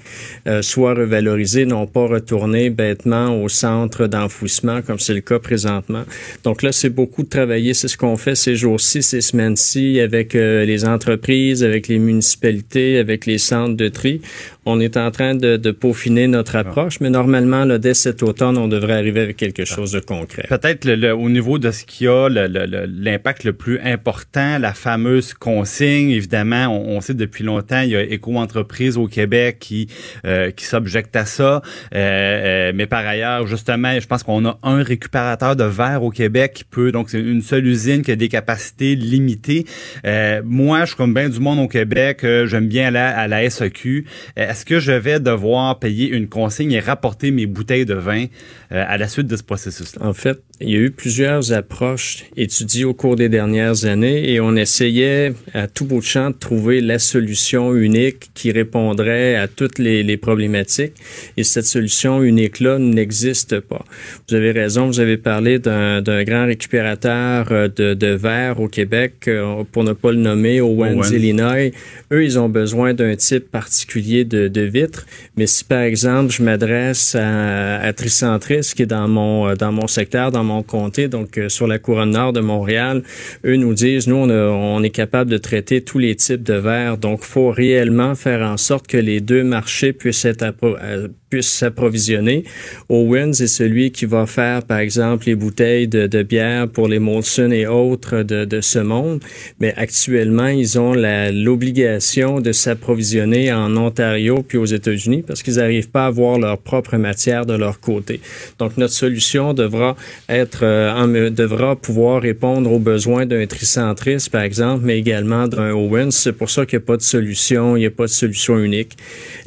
[0.47, 6.03] euh, soit revalorisé, non pas retourné bêtement au centre d'enfouissement comme c'est le cas présentement.
[6.43, 7.73] Donc là, c'est beaucoup de travailler.
[7.73, 12.97] C'est ce qu'on fait ces jours-ci, ces semaines-ci avec euh, les entreprises, avec les municipalités,
[12.97, 14.21] avec les centres de tri.
[14.65, 18.57] On est en train de, de peaufiner notre approche, mais normalement, là, dès cet automne,
[18.57, 20.45] on devrait arriver avec quelque chose de concret.
[20.49, 26.09] Peut-être le, au niveau de ce qui a l'impact le, plus important, la fameuse consigne.
[26.09, 29.87] Évidemment, on, on sait depuis longtemps, il y a Éco-entreprise au Québec qui
[30.25, 31.61] euh, qui s'objecte à ça.
[31.93, 36.09] Euh, euh, mais par ailleurs, justement, je pense qu'on a un récupérateur de verre au
[36.09, 39.65] Québec qui peut, donc c'est une seule usine qui a des capacités limitées.
[40.05, 43.49] Euh, moi, je suis comme bien du monde au Québec, j'aime bien aller à la
[43.49, 44.05] SEQ.
[44.35, 48.25] Est-ce que je vais devoir payer une consigne et rapporter mes bouteilles de vin
[48.69, 50.05] à la suite de ce processus-là?
[50.05, 54.39] En fait, il y a eu plusieurs approches étudiées au cours des dernières années et
[54.39, 59.47] on essayait à tout bout de champ de trouver la solution unique qui répondrait à
[59.47, 60.93] toutes les, les problématiques.
[61.37, 63.85] Et cette solution unique-là n'existe pas.
[64.27, 65.86] Vous avez raison, vous avez parlé d'un
[66.23, 70.97] grand récupérateur euh, de, de verre au Québec, euh, pour ne pas le nommer, Owens,
[70.97, 71.11] Owens.
[71.11, 71.71] Illinois.
[72.11, 75.05] Eux, ils ont besoin d'un type particulier de, de vitre.
[75.35, 79.87] Mais si, par exemple, je m'adresse à, à Tricentris, qui est dans mon, dans mon
[79.87, 83.03] secteur, dans mon comté, donc euh, sur la couronne nord de Montréal,
[83.45, 86.53] eux nous disent, nous, on, a, on est capable de traiter tous les types de
[86.53, 86.97] verre.
[86.97, 92.43] Donc, faut réellement faire en sorte que les deux marchés puissent être euh, puisse s'approvisionner.
[92.89, 97.51] Owens est celui qui va faire, par exemple, les bouteilles de, bière pour les Molson
[97.51, 99.19] et autres de, ce monde.
[99.59, 105.89] Mais actuellement, ils ont l'obligation de s'approvisionner en Ontario puis aux États-Unis parce qu'ils n'arrivent
[105.89, 108.19] pas à avoir leur propre matière de leur côté.
[108.59, 109.95] Donc, notre solution devra
[110.29, 116.11] être, euh, devra pouvoir répondre aux besoins d'un tricentris, par exemple, mais également d'un Owens.
[116.11, 118.57] C'est pour ça qu'il n'y a pas de solution, il n'y a pas de solution
[118.59, 118.97] unique.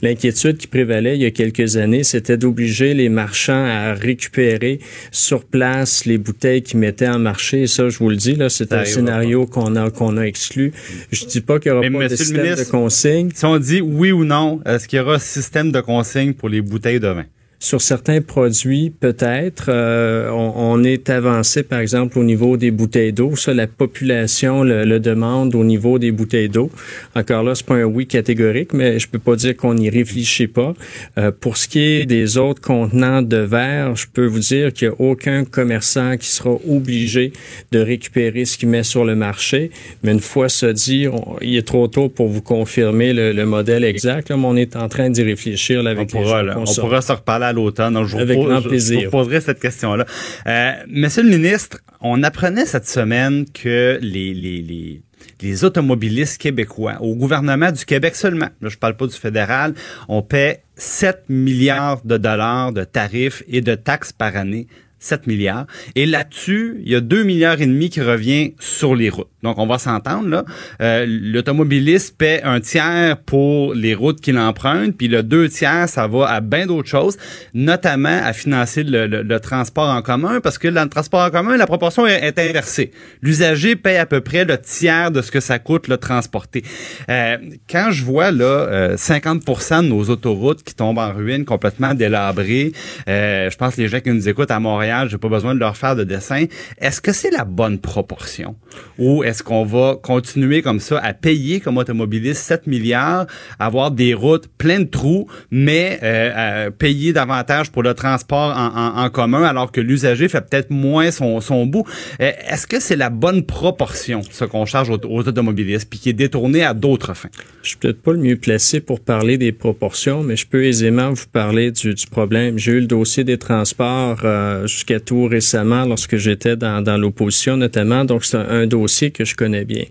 [0.03, 1.31] L'inquiétude qui prévalait il y a
[1.71, 4.81] quelques années, c'était d'obliger les marchands à récupérer
[5.11, 7.63] sur place les bouteilles qu'ils mettaient en marché.
[7.63, 10.73] Et ça, je vous le dis, là, c'est un scénario qu'on a qu'on a exclu.
[11.11, 13.31] Je dis pas qu'il y aura Mais pas de système ministre, de consigne.
[13.35, 16.49] Si on dit oui ou non, est-ce qu'il y aura un système de consigne pour
[16.49, 17.27] les bouteilles de vin?
[17.63, 19.67] Sur certains produits, peut-être.
[19.69, 23.37] Euh, on, on, est avancé, par exemple, au niveau des bouteilles d'eau.
[23.37, 26.71] Ça, la population le, le, demande au niveau des bouteilles d'eau.
[27.15, 30.47] Encore là, c'est pas un oui catégorique, mais je peux pas dire qu'on n'y réfléchit
[30.47, 30.73] pas.
[31.19, 34.89] Euh, pour ce qui est des autres contenants de verre, je peux vous dire qu'il
[34.89, 37.35] n'y a aucun commerçant qui sera obligé
[37.73, 39.71] de récupérer ce qu'il met sur le marché.
[40.03, 43.45] Mais une fois ça dit, on, il est trop tôt pour vous confirmer le, le
[43.45, 46.59] modèle exact, là, mais on est en train d'y réfléchir là, avec on pourra, là,
[46.59, 48.07] on pourra se reparler à l'automne.
[48.07, 49.01] Je Avec vous, grand je, plaisir.
[49.01, 50.07] Je vous poserai cette question-là.
[50.47, 55.03] Euh, Monsieur le ministre, on apprenait cette semaine que les, les, les,
[55.43, 59.75] les automobilistes québécois, au gouvernement du Québec seulement, là, je parle pas du fédéral,
[60.09, 64.67] on paie 7 milliards de dollars de tarifs et de taxes par année
[65.01, 65.67] 7 milliards.
[65.97, 69.27] Et là-dessus, il y a 2 milliards et demi qui revient sur les routes.
[69.43, 70.45] Donc, on va s'entendre, là.
[70.83, 76.07] Euh, L'automobiliste paie un tiers pour les routes qu'il emprunte, puis le deux tiers, ça
[76.07, 77.17] va à bien d'autres choses,
[77.55, 81.31] notamment à financer le, le, le, transport en commun, parce que dans le transport en
[81.31, 82.91] commun, la proportion est, inversée.
[83.23, 86.63] L'usager paie à peu près le tiers de ce que ça coûte le transporter.
[87.09, 91.95] Euh, quand je vois, là, euh, 50% de nos autoroutes qui tombent en ruine, complètement
[91.95, 92.73] délabrées,
[93.09, 95.61] euh, je pense que les gens qui nous écoutent à Montréal, j'ai pas besoin de
[95.61, 96.47] leur faire de dessin.
[96.79, 98.57] Est-ce que c'est la bonne proportion?
[98.99, 103.27] Ou est-ce qu'on va continuer comme ça à payer comme automobiliste 7 milliards,
[103.59, 109.43] avoir des routes pleines de trous, mais euh, payer davantage pour le transport en, commun
[109.43, 111.85] alors que l'usager fait peut-être moins son, son bout?
[112.21, 116.15] Euh, est-ce que c'est la bonne proportion, ce qu'on charge aux, automobilistes, puis qui est
[116.15, 117.31] détourné à d'autres fins?
[117.63, 121.11] Je suis peut-être pas le mieux placé pour parler des proportions, mais je peux aisément
[121.11, 122.59] vous parler du, du problème.
[122.59, 128.07] J'ai eu le dossier des transports euh, jusqu'à tout récemment lorsque j'étais dans, l'opposition notamment.
[128.07, 129.85] Donc, c'est un, un, dossier que je connais bien.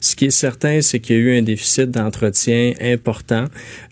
[0.00, 3.46] Ce qui est certain, c'est qu'il y a eu un déficit d'entretien important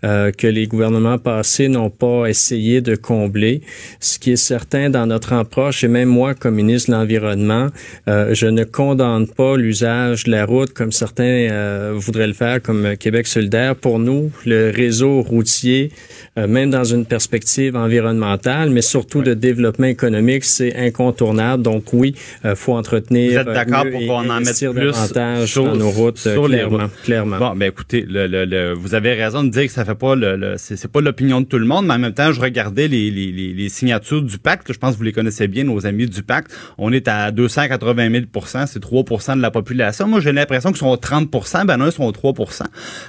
[0.04, 3.62] euh, que les gouvernements passés n'ont pas essayé de combler.
[3.98, 7.68] Ce qui est certain dans notre approche, et même moi, comme ministre de l'Environnement,
[8.06, 12.62] euh, je ne condamne pas l'usage de la route comme certains euh, voudraient le faire,
[12.62, 13.74] comme Québec solidaire.
[13.74, 15.90] Pour nous, le réseau routier,
[16.36, 21.62] même dans une perspective environnementale, mais surtout de développement économique, que c'est incontournable.
[21.62, 23.32] Donc oui, il faut entretenir.
[23.32, 26.82] Vous êtes d'accord pour qu'on en mette plus sur, dans nos routes, sur les routes?
[27.04, 27.38] Clairement.
[27.38, 30.54] Bon, ben écoutez, le, le, vous avez raison de dire que ça fait pas le,
[30.56, 33.32] c'est pas l'opinion de tout le monde, mais en même temps, je regardais les, les,
[33.32, 34.72] les, signatures du pacte.
[34.72, 36.52] Je pense que vous les connaissez bien, nos amis du pacte.
[36.78, 38.24] On est à 280 000
[38.66, 39.04] c'est 3
[39.36, 40.06] de la population.
[40.06, 41.30] Moi, j'ai l'impression qu'ils sont 30
[41.66, 42.34] ben eux sont 3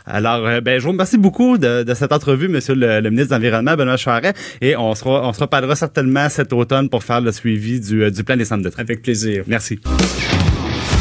[0.06, 3.41] Alors, euh, ben, je vous remercie beaucoup de, de cette entrevue, Monsieur le, ministre de
[3.43, 7.32] l'Environnement, Benoît Charret, et on se, on se reparlera certainement cet automne pour faire le
[7.32, 8.89] suivi du, euh, du plan des centres de traite.
[8.89, 9.43] Avec plaisir.
[9.47, 9.80] Merci.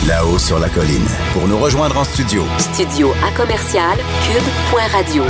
[0.07, 1.07] Là-haut sur la colline.
[1.33, 2.44] Pour nous rejoindre en studio.
[2.59, 3.96] Studio à commercial
[4.27, 5.22] cube.radio.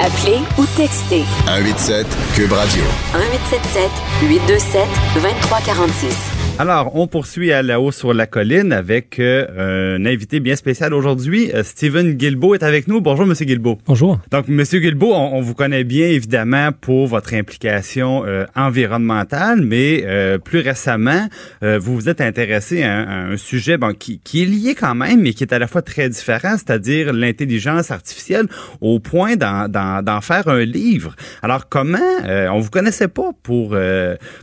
[0.00, 1.24] Appelez ou textez.
[1.46, 2.82] 187 cube radio.
[3.14, 3.90] 1877
[4.22, 6.41] 827 2346.
[6.58, 10.92] Alors, on poursuit à la haut sur la colline avec euh, un invité bien spécial
[10.92, 11.50] aujourd'hui.
[11.52, 13.00] Euh, Steven Guilbeault est avec nous.
[13.00, 13.78] Bonjour, Monsieur Guilbeault.
[13.86, 14.20] Bonjour.
[14.30, 20.04] Donc, Monsieur Guilbeault, on, vous connaît bien évidemment pour votre implication euh, environnementale, mais
[20.44, 21.28] plus récemment,
[21.62, 25.32] vous vous êtes intéressé à, un sujet bon, qui, qui, est lié quand même, mais
[25.32, 28.46] qui est à la fois très différent, c'est-à-dire l'intelligence artificielle,
[28.80, 31.16] au point d'en faire un livre.
[31.42, 33.76] Alors, comment on vous connaissait pas pour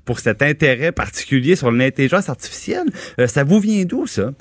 [0.06, 2.88] pour cet intérêt particulier sur l'intelligence l'intelligence artificielle.
[3.20, 4.32] Euh, ça vous vient d'où, ça?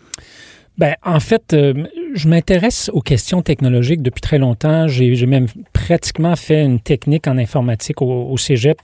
[0.79, 1.75] Ben, en fait, euh,
[2.15, 4.87] je m'intéresse aux questions technologiques depuis très longtemps.
[4.87, 8.79] J'ai même pratiquement fait une technique en informatique au, cégep.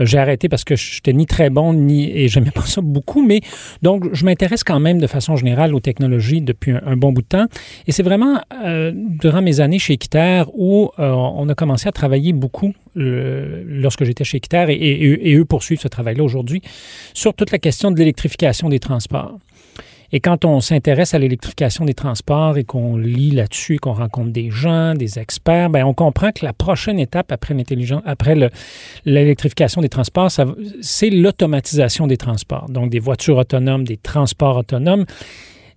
[0.00, 2.80] Euh, j'ai arrêté parce que je n'étais ni très bon, ni et j'aimais pas ça
[2.80, 3.26] beaucoup.
[3.26, 3.40] Mais
[3.82, 7.26] donc, je m'intéresse quand même de façon générale aux technologies depuis un, bon bout de
[7.26, 7.46] temps.
[7.88, 8.40] Et c'est vraiment
[8.92, 14.36] durant mes années chez Equiterre où on a commencé à travailler beaucoup lorsque j'étais chez
[14.36, 16.62] Equiterre et, et, eux poursuivent ce travail-là aujourd'hui
[17.14, 19.38] sur toute la question de l'électrification des transports.
[20.14, 24.50] Et quand on s'intéresse à l'électrification des transports et qu'on lit là-dessus, qu'on rencontre des
[24.50, 28.36] gens, des experts, ben on comprend que la prochaine étape après l'intelligence, après
[29.06, 30.30] l'électrification des transports,
[30.82, 32.68] c'est l'automatisation des transports.
[32.68, 35.06] Donc des voitures autonomes, des transports autonomes.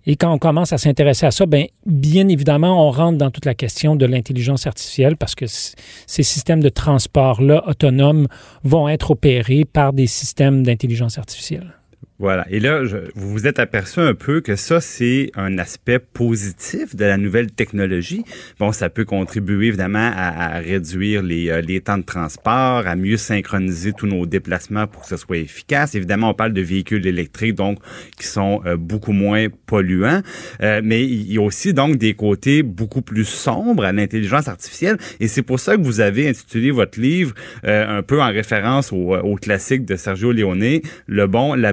[0.08, 3.44] Et quand on commence à s'intéresser à ça, bien, bien évidemment, on rentre dans toute
[3.44, 8.28] la question de l'intelligence artificielle parce que ces systèmes de transport-là autonomes
[8.62, 11.72] vont être opérés par des systèmes d'intelligence artificielle.
[12.18, 12.46] Voilà.
[12.50, 12.82] Et là,
[13.14, 17.50] vous vous êtes aperçu un peu que ça, c'est un aspect positif de la nouvelle
[17.50, 18.24] technologie.
[18.58, 23.18] Bon, ça peut contribuer évidemment à, réduire les, euh, les, temps de transport, à mieux
[23.18, 25.94] synchroniser tous nos déplacements pour que ce soit efficace.
[25.94, 27.78] Évidemment, on parle de véhicules électriques, donc
[28.18, 30.22] qui sont euh, beaucoup moins polluants.
[30.62, 34.96] Euh, mais il y a aussi donc des côtés beaucoup plus sombres à l'intelligence artificielle.
[35.20, 39.14] Et c'est pour ça que vous avez intitulé votre livre un peu en référence au,
[39.14, 41.72] au classique de Sergio Leone, Le bon, la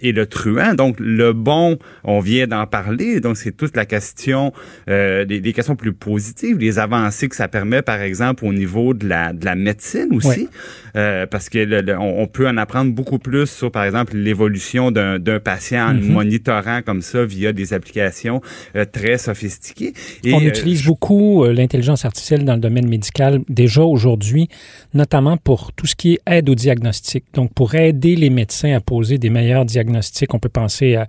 [0.00, 0.74] et le truand.
[0.74, 3.20] Donc, le bon, on vient d'en parler.
[3.20, 4.52] Donc, c'est toute la question,
[4.88, 9.08] euh, des, questions plus positives, les avancées que ça permet, par exemple, au niveau de
[9.08, 10.48] la, de la médecine aussi.
[10.96, 15.88] Euh, parce que on, peut en apprendre beaucoup plus sur, par exemple, l'évolution d'un patient
[15.88, 16.10] en mm-hmm.
[16.10, 18.40] monitorant comme ça via des applications
[18.74, 19.92] euh, très sophistiquées.
[20.32, 24.48] on utilise beaucoup l'intelligence artificielle dans le domaine médical déjà aujourd'hui,
[24.94, 27.24] notamment pour tout ce qui est aide au diagnostic.
[27.34, 30.34] Donc, pour aider les médecins à poser des meilleurs diagnostics.
[30.34, 31.06] On peut penser à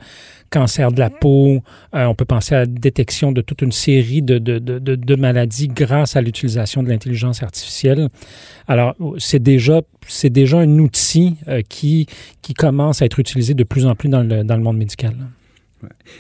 [0.50, 1.62] cancer de la peau,
[1.94, 5.16] euh, on peut penser à la détection de toute une série de, de, de, de
[5.16, 8.10] maladies grâce à l'utilisation de l'intelligence artificielle.
[8.68, 12.08] Alors, c'est déjà, c'est déjà un outil euh, qui,
[12.42, 15.16] qui commence à être utilisé de plus en plus dans le, dans le monde médical.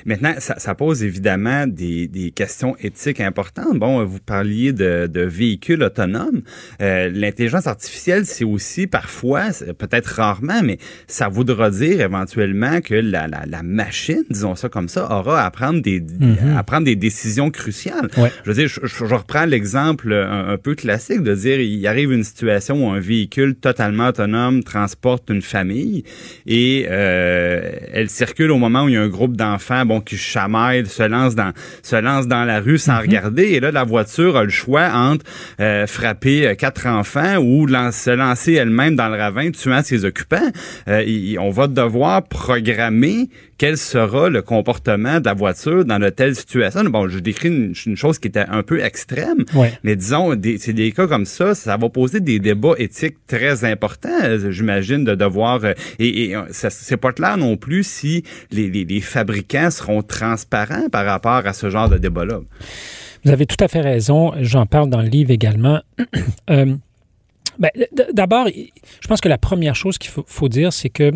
[0.06, 3.80] Maintenant, ça, ça, pose évidemment des, des, questions éthiques importantes.
[3.80, 6.42] Bon, vous parliez de, de véhicules autonomes.
[6.82, 13.28] Euh, L'intelligence artificielle, c'est aussi parfois, peut-être rarement, mais ça voudra dire éventuellement que la,
[13.28, 16.56] la, la, machine, disons ça comme ça, aura à prendre des, mm-hmm.
[16.56, 18.10] à prendre des décisions cruciales.
[18.16, 22.24] Je veux dire, je, je reprends l'exemple un, peu classique de dire, il arrive une
[22.24, 26.04] situation où un véhicule totalement autonome transporte une famille
[26.46, 30.02] et euh, elle circule au moment où il y a un groupe d'enfants enfant bon
[30.02, 31.52] qui chamaille, se lance dans
[31.84, 33.02] se lance dans la rue sans mhm.
[33.02, 35.26] regarder et là la voiture a le choix entre
[35.60, 40.52] euh, frapper euh, quatre enfants ou se lancer elle-même dans le ravin tuant ses occupants.
[40.88, 46.36] Euh, on va devoir programmer quel sera le comportement de la voiture dans de telles
[46.36, 46.84] situations.
[46.86, 49.46] Bon, je décris une, chose qui était un peu extrême,
[49.84, 54.10] mais disons, c'est des cas comme ça, ça va poser des débats éthiques très importants,
[54.50, 55.62] j'imagine, de devoir...
[56.00, 61.06] et, et c'est pas clair non plus si les, les, les fabricants seront transparents par
[61.06, 62.40] rapport à ce genre de débat-là.
[63.24, 64.34] Vous avez tout à fait raison.
[64.40, 65.82] J'en parle dans le livre également.
[66.50, 66.76] Euh,
[67.60, 67.70] ben,
[68.14, 71.12] d'abord, je pense que la première chose qu'il faut, dire, c'est que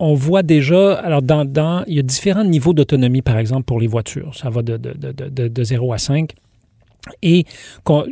[0.00, 3.86] on voit déjà, alors dans, il y a différents niveaux d'autonomie, par exemple, pour les
[3.86, 4.34] voitures.
[4.34, 6.32] Ça va de, de, de, de 0 à 5.
[7.22, 7.44] Et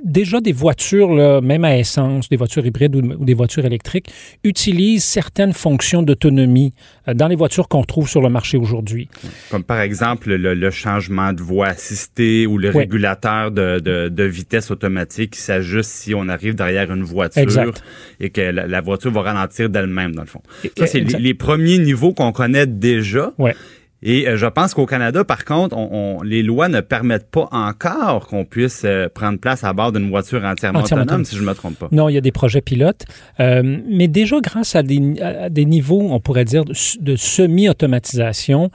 [0.05, 4.09] déjà des voitures, là, même à essence, des voitures hybrides ou, des voitures électriques,
[4.45, 6.73] utilisent certaines fonctions d'autonomie
[7.07, 9.09] euh, dans les voitures qu'on trouve sur le marché aujourd'hui.
[9.51, 14.71] Comme par exemple le, changement de voie assistée ou le régulateur de, de, de, vitesse
[14.71, 17.73] automatique qui s'ajuste si on arrive derrière une voiture
[18.21, 20.43] et que la, voiture va ralentir d'elle-même, dans le fond.
[20.77, 23.33] Ça, c'est les, les, premiers niveaux qu'on connaît déjà.
[23.39, 23.55] Ouais.
[24.03, 28.29] Et euh, je pense qu'au Canada, par contre, on, les lois ne permettent pas encore
[28.29, 31.55] qu'on puisse euh, prendre place à bord d'une voiture entièrement, autonome, si je ne me
[31.55, 31.89] trompe pas.
[31.91, 33.05] Non, il y a des projets pilotes.
[33.41, 38.71] Euh, mais déjà, grâce à des, à des, niveaux, on pourrait dire, de, semi-automatisation,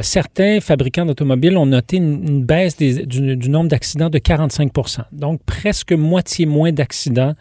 [0.00, 5.40] certains fabricants d'automobiles ont noté une, baisse des, du, du, nombre d'accidents de 45% Donc,
[5.44, 7.34] presque moitié moins d'accidents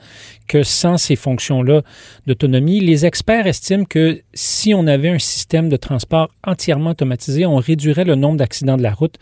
[0.48, 1.82] que sans ces fonctions-là
[2.26, 2.80] d'autonomie.
[2.80, 8.06] Les experts estiment que si on avait un système de transport entièrement automatisé, on réduirait
[8.06, 9.16] le nombre d'accidents de la route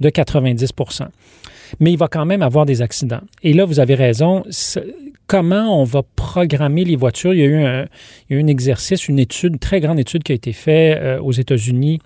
[0.00, 1.08] de 90%
[1.78, 3.20] mais il va quand même avoir des accidents.
[3.44, 4.42] Et là, vous avez raison.
[5.30, 7.32] Comment on va programmer les voitures?
[7.32, 10.52] Il y a eu un, exercice, une étude, une très grande étude qui a été
[10.52, 12.00] faite euh, aux États-Unis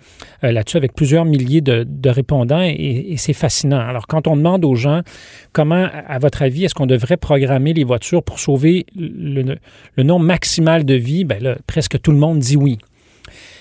[0.44, 3.80] euh, là-dessus avec plusieurs milliers de, répondants et, c'est fascinant.
[3.80, 5.00] Alors, quand on demande aux gens
[5.54, 9.56] comment, à votre avis, est-ce qu'on devrait programmer les voitures pour sauver le,
[9.96, 12.76] le nombre maximal de vies, ben là, presque tout le monde dit oui.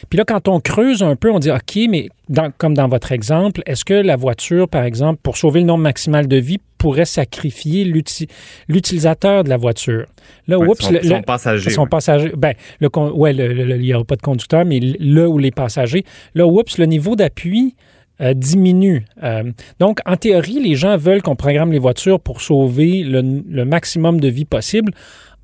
[0.10, 2.10] Puis là, quand on creuse un peu, on dit, OK, mais
[2.58, 6.28] comme dans votre exemple, est-ce que la voiture, par exemple, pour sauver le nombre maximal
[6.28, 7.86] de vie, pourrait sacrifier
[8.68, 10.06] l'utilisateur de la voiture?
[10.48, 11.70] Là, oups, son, le, passager.
[11.70, 12.32] Son passager.
[12.36, 16.04] Ben, le, ouais, il n'y aura pas de conducteur, mais là où les passagers.
[16.36, 17.76] Là, oups, le niveau d'appui.
[18.22, 19.06] Euh, diminue.
[19.24, 24.22] Euh, donc, en théorie, les gens veulent qu'on programme les voitures pour sauver le, maximum
[24.22, 24.94] de vie possible,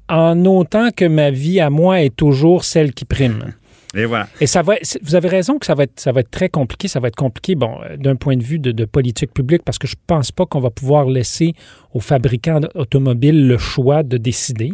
[0.08, 3.56] en autant que ma vie à moi est toujours celle qui prime.
[3.96, 4.28] Et voilà.
[4.40, 6.88] Et ça va, vous avez raison que ça va être, ça va être très compliqué.
[6.88, 9.88] Ça va être compliqué, bon, euh, d'un point de vue de, politique publique, parce que
[9.88, 11.54] je pense pas qu'on va pouvoir laisser
[11.94, 14.74] aux fabricants automobiles le choix de décider.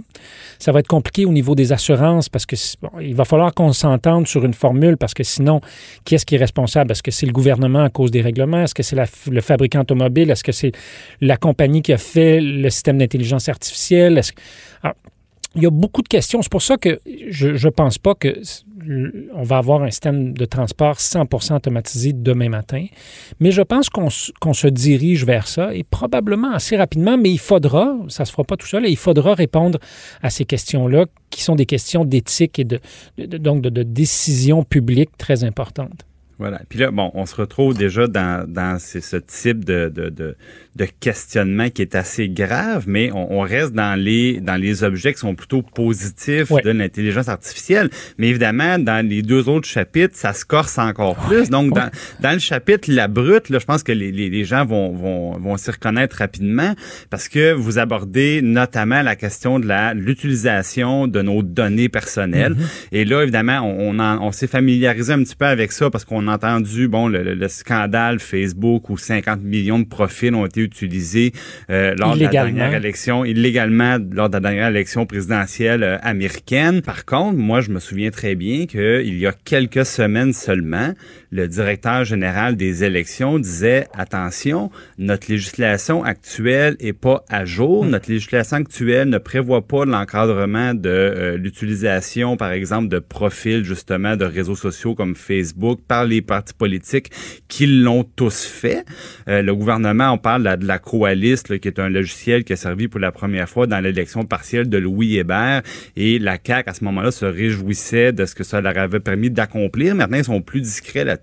[0.59, 2.55] Ça va être compliqué au niveau des assurances, parce que
[3.01, 5.61] il va falloir qu'on s'entende sur une formule, parce que sinon,
[6.03, 6.91] qui est-ce qui est responsable?
[6.91, 8.63] Est-ce que c'est le gouvernement à cause des règlements?
[8.63, 8.97] Est-ce que c'est
[9.31, 10.29] le fabricant automobile?
[10.29, 10.73] Est-ce que c'est
[11.21, 14.17] la compagnie qui a fait le système d'intelligence artificielle?
[14.17, 14.33] Est-ce
[15.55, 16.41] il y a beaucoup de questions.
[16.41, 16.99] C'est pour ça que
[17.29, 18.41] je ne pense pas que
[19.33, 22.85] on va avoir un système de transport 100% automatisé demain matin.
[23.39, 27.95] Mais je pense qu'on se dirige vers ça et probablement assez rapidement, mais il faudra,
[28.07, 29.79] ça ne se fera pas tout seul, et il faudra répondre
[30.21, 32.79] à ces questions-là qui sont des questions d'éthique et de,
[33.17, 36.05] donc de, de décision publique très importantes.
[36.37, 36.61] Voilà.
[36.67, 40.35] Puis là, bon, on se retrouve déjà dans, dans ce type de, de, de,
[40.75, 45.13] de, questionnement qui est assez grave, mais on, on, reste dans les dans les objets
[45.13, 47.89] qui sont plutôt positifs de l'intelligence artificielle.
[48.17, 51.49] Mais évidemment, dans les deux autres chapitres, ça se corse encore plus.
[51.49, 54.65] Donc, dans, dans le chapitre La Brute, là, je pense que les, les, les gens
[54.65, 56.75] vont, vont, vont s'y reconnaître rapidement
[57.09, 62.55] parce que vous abordez notamment la question de la l'utilisation de nos données personnelles.
[62.55, 62.87] Mm-hmm.
[62.91, 66.24] Et là, évidemment, on, on, on s'est familiarisé un petit peu avec ça parce qu'on
[66.25, 71.33] on a entendu bon le, scandale Facebook où 50 millions de profils ont été utilisés
[71.69, 76.81] euh, lors de la dernière élection illégalement lors de la dernière élection présidentielle euh, américaine.
[76.81, 80.93] Par contre, moi je me souviens très bien qu'il y a quelques semaines seulement,
[81.35, 87.83] le directeur général des élections disait attention, notre législation actuelle est pas à jour.
[87.83, 87.89] Hmm.
[87.89, 94.15] Notre législation actuelle ne prévoit pas l'encadrement de euh, l'utilisation, par exemple, de profils justement
[94.15, 97.11] de réseaux sociaux comme Facebook par les partis politiques
[97.47, 98.85] qui l'ont tous fait.
[99.27, 102.87] Euh, le gouvernement, on parle de la, Coaliste, qui est un logiciel qui a servi
[102.87, 105.61] pour la première fois dans l'élection partielle de Louis Hébert,
[105.95, 109.29] et la CAQ à ce moment-là se réjouissait de ce que ça leur avait permis
[109.29, 109.95] d'accomplir.
[109.95, 111.17] Maintenant, ils sont plus discrets là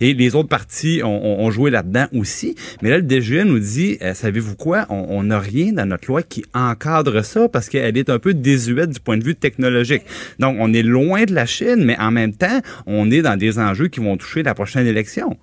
[0.00, 2.54] et les autres partis ont, joué là-dedans aussi.
[2.80, 4.86] Mais là, le DGE nous dit, euh, savez-vous quoi?
[4.88, 8.90] On n'a rien dans notre loi qui encadre ça parce qu'elle est un peu désuète
[8.90, 10.02] du point de vue technologique.
[10.38, 13.58] Donc, on est loin de la Chine, mais en même temps, on est dans des
[13.58, 15.36] enjeux qui vont toucher la prochaine élection?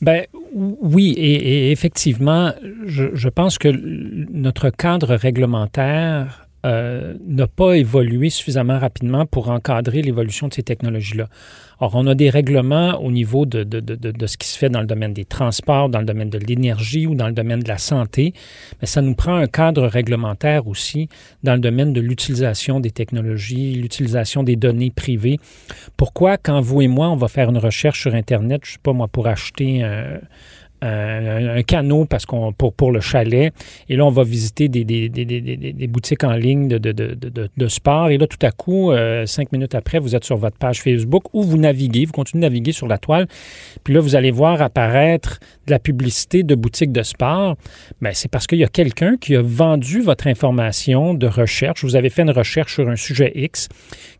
[0.00, 2.52] Ben oui, et, effectivement,
[2.86, 10.48] je, pense que notre cadre réglementaire euh, n'a pas évolué suffisamment rapidement pour encadrer l'évolution
[10.48, 11.28] de ces technologies-là.
[11.78, 14.68] Or, on a des règlements au niveau de, de, de, de, ce qui se fait
[14.68, 17.68] dans le domaine des transports, dans le domaine de l'énergie ou dans le domaine de
[17.68, 18.34] la santé,
[18.80, 21.08] mais ça nous prend un cadre réglementaire aussi
[21.42, 25.38] dans le domaine de l'utilisation des technologies, l'utilisation des données privées.
[25.96, 28.92] Pourquoi, quand vous et moi, on va faire une recherche sur Internet, je sais pas
[28.92, 30.20] moi, pour acheter un
[30.82, 33.52] un, canot parce qu'on pour, pour le chalet.
[33.88, 37.50] Et là, on va visiter des, des, des, des boutiques en ligne de, de, de,
[37.56, 38.10] de, sport.
[38.10, 41.24] Et là, tout à coup, euh, cinq minutes après, vous êtes sur votre page Facebook
[41.32, 43.26] où vous naviguez, vous continuez de naviguer sur la toile.
[43.84, 47.56] Puis là, vous allez voir apparaître de la publicité de boutiques de sport.
[48.00, 51.84] Bien, c'est parce qu'il y a quelqu'un qui a vendu votre information de recherche.
[51.84, 53.68] Vous avez fait une recherche sur un sujet X.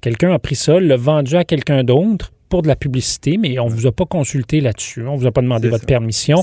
[0.01, 3.71] Quelqu'un a pris ça, l'a vendu à quelqu'un d'autre pour de la publicité, mais on
[3.71, 5.07] ne vous a pas consulté là-dessus.
[5.07, 6.43] On ne vous a pas demandé votre permission.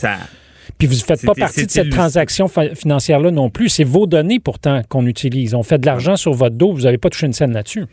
[0.77, 3.69] Puis vous ne faites pas partie de cette transaction financière-là non plus.
[3.69, 5.53] C'est vos données pourtant qu'on utilise.
[5.53, 6.73] On fait de l'argent sur votre dos.
[6.73, 7.85] Vous n'avez pas touché une scène là-dessus.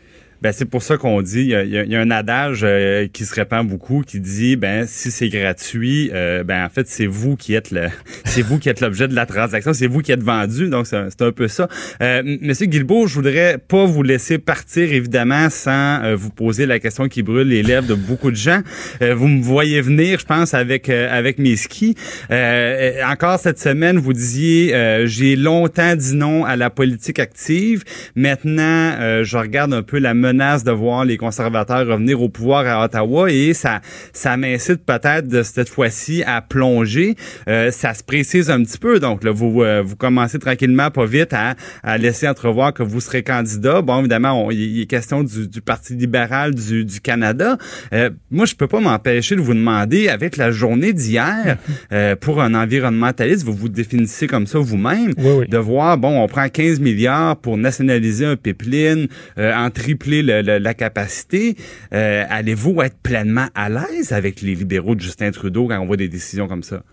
[0.45, 3.67] Ben, c'est pour ça qu'on dit, il y, a, un adage euh, qui se répand
[3.67, 7.71] beaucoup qui dit, ben si c'est gratuit, euh, ben en fait c'est vous qui êtes
[7.71, 7.87] le,
[8.25, 11.21] c'est vous qui êtes l'objet de la transaction, c'est vous qui êtes vendu, donc c'est
[11.23, 11.67] un peu ça.
[12.03, 16.77] Euh, Monsieur Guilbeault, je voudrais pas vous laisser partir évidemment sans euh, vous poser la
[16.77, 18.61] question qui brûle les lèvres de beaucoup de gens.
[19.01, 21.95] vous me voyez venir, je pense, avec avec mes skis.
[22.29, 27.83] encore cette semaine, vous disiez, j'ai longtemps dit non à la politique active.
[28.15, 32.83] Maintenant, je regarde un peu la menace de voir les conservateurs revenir au pouvoir à
[32.83, 33.81] Ottawa et ça,
[34.11, 37.15] ça m'incite peut-être de cette fois-ci à plonger.
[37.47, 41.05] Euh, ça se précise un petit peu, donc là, vous, euh, vous commencez tranquillement, pas
[41.05, 43.81] vite, à, à, laisser entrevoir que vous serez candidat.
[43.81, 47.57] Bon, évidemment, il est question du, du, Parti libéral du, du Canada.
[47.93, 51.57] Euh, moi, je peux pas m'empêcher de vous demander, avec la journée d'hier,
[52.21, 56.79] pour un environnementaliste, vous vous définissez comme ça vous-même, de voir, bon, on prend 15
[56.79, 59.07] milliards pour nationaliser un pipeline,
[59.37, 61.55] en tripler la capacité,
[61.93, 65.97] euh, allez-vous être pleinement à l'aise avec les libéraux de Justin Trudeau quand on voit
[65.97, 66.83] des décisions comme ça?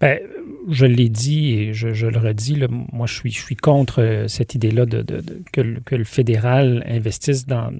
[0.00, 0.18] Ben,
[0.68, 2.56] je l'ai dit et je, le redis,
[2.92, 5.04] moi je suis, je suis contre euh, cette idée-là de,
[5.52, 7.70] que, le fédéral investisse dans,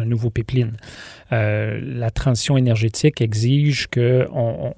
[0.00, 0.72] un nouveau pipeline.
[1.32, 4.74] Euh, la transition énergétique exige qu'on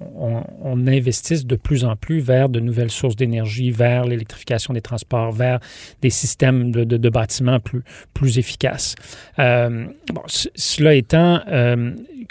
[0.63, 5.31] on, investisse de plus en plus vers de nouvelles sources d'énergie, vers l'électrification des transports,
[5.31, 5.59] vers
[6.01, 7.83] des systèmes de, bâtiments plus,
[8.13, 8.95] plus efficaces.
[9.39, 9.85] Euh,
[10.27, 11.41] cela étant,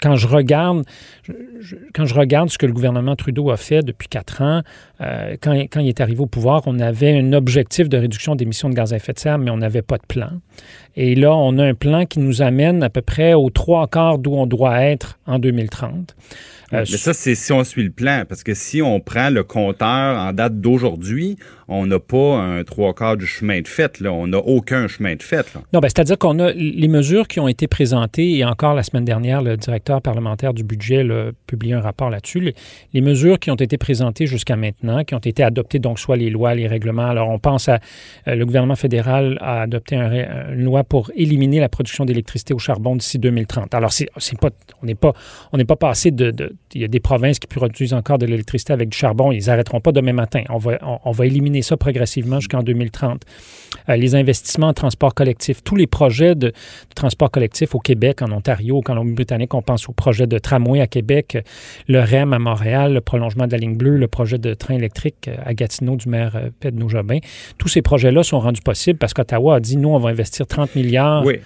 [0.01, 0.83] quand je regarde,
[1.93, 4.61] quand je regarde ce que le gouvernement Trudeau a fait depuis quatre ans,
[5.01, 8.69] euh, quand, quand, il est arrivé au pouvoir, on avait un objectif de réduction d'émissions
[8.69, 10.31] de gaz à effet de serre, mais on n'avait pas de plan.
[10.95, 14.17] Et là, on a un plan qui nous amène à peu près aux trois quarts
[14.17, 16.15] d'où on doit être en 2030.
[16.73, 19.43] Euh, mais ça, c'est si on suit le plan, parce que si on prend le
[19.43, 21.37] compteur en date d'aujourd'hui,
[21.67, 23.99] on n'a pas un trois quarts du chemin de fait.
[23.99, 24.11] Là.
[24.11, 25.53] On n'a aucun chemin de fait.
[25.73, 29.05] Non, ben, c'est-à-dire qu'on a les mesures qui ont été présentées, et encore la semaine
[29.05, 32.53] dernière, le directeur parlementaire du budget a publié un rapport là-dessus.
[32.93, 36.29] Les, mesures qui ont été présentées jusqu'à maintenant, qui ont été adoptées, donc soit les
[36.29, 37.07] lois, les règlements.
[37.07, 37.79] Alors, on pense à
[38.27, 42.95] euh, le gouvernement fédéral a adopté une loi pour éliminer la production d'électricité au charbon
[42.95, 43.73] d'ici 2030.
[43.73, 44.07] Alors, c'est,
[44.39, 44.49] pas,
[44.81, 45.13] on n'est pas,
[45.67, 46.33] pas passé de,
[46.73, 49.31] il y a des provinces qui produisent encore de l'électricité avec du charbon.
[49.31, 50.43] Ils n'arrêteront pas demain matin.
[50.49, 53.23] On va, on, va éliminer ça progressivement jusqu'en 2030.
[53.89, 56.53] Euh, les investissements en transport collectif, tous les projets de,
[56.95, 60.87] transport collectif au Québec, en Ontario, au Colombie-Britannique, on pense au projet de tramway à
[60.87, 61.37] Québec,
[61.87, 65.29] le REM à Montréal, le prolongement de la ligne bleue, le projet de train électrique
[65.43, 67.19] à Gatineau du maire euh, Pedro Jobin.
[67.57, 70.70] Tous ces projets-là sont rendus possibles parce qu'Ottawa a dit, nous, on va investir 30
[70.75, 71.25] milliards.
[71.25, 71.39] Oui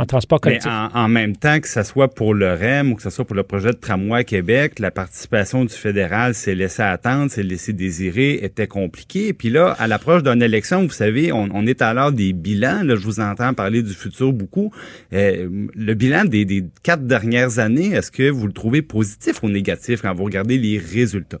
[0.00, 0.70] en transport collectif.
[0.70, 3.36] Mais en, même temps, que ce soit pour le REM ou que ce soit pour
[3.36, 7.74] le projet de tramway à Québec, la participation du fédéral s'est laissée attendre, s'est laissée
[7.74, 9.34] désirer, était compliquée.
[9.34, 12.82] Puis là, à l'approche d'une élection, vous savez, on, est à l'heure des bilans.
[12.82, 14.72] Là, je vous entends parler du futur beaucoup.
[15.12, 20.00] Euh, le bilan des, quatre dernières années, est-ce que vous le trouvez positif ou négatif
[20.00, 21.40] quand vous regardez les résultats?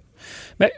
[0.58, 0.68] Bien,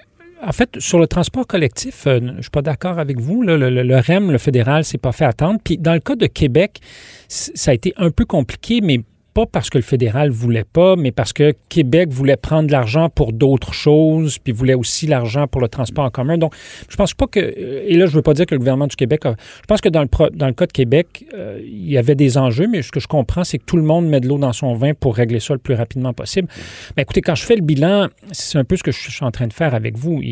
[0.44, 3.42] en fait, sur le transport collectif, euh, je suis pas d'accord avec vous.
[3.42, 5.60] le, le, REM, le fédéral, s'est pas fait attendre.
[5.62, 6.80] Puis dans le cas de Québec,
[7.28, 9.00] ça a été un peu compliqué, mais
[9.34, 13.08] pas parce que le fédéral voulait pas, mais parce que Québec voulait prendre de l'argent
[13.08, 16.38] pour d'autres choses, puis voulait aussi l'argent pour le transport en commun.
[16.38, 16.54] Donc,
[16.88, 19.26] je pense pas que, et là, je veux pas dire que le gouvernement du Québec
[19.26, 22.14] a, je pense que dans le, dans le cas de Québec, euh, il y avait
[22.14, 24.38] des enjeux, mais ce que je comprends, c'est que tout le monde met de l'eau
[24.38, 26.48] dans son vin pour régler ça le plus rapidement possible.
[26.96, 29.30] Mais écoutez, quand je fais le bilan, c'est un peu ce que je suis en
[29.30, 30.22] train de faire avec vous.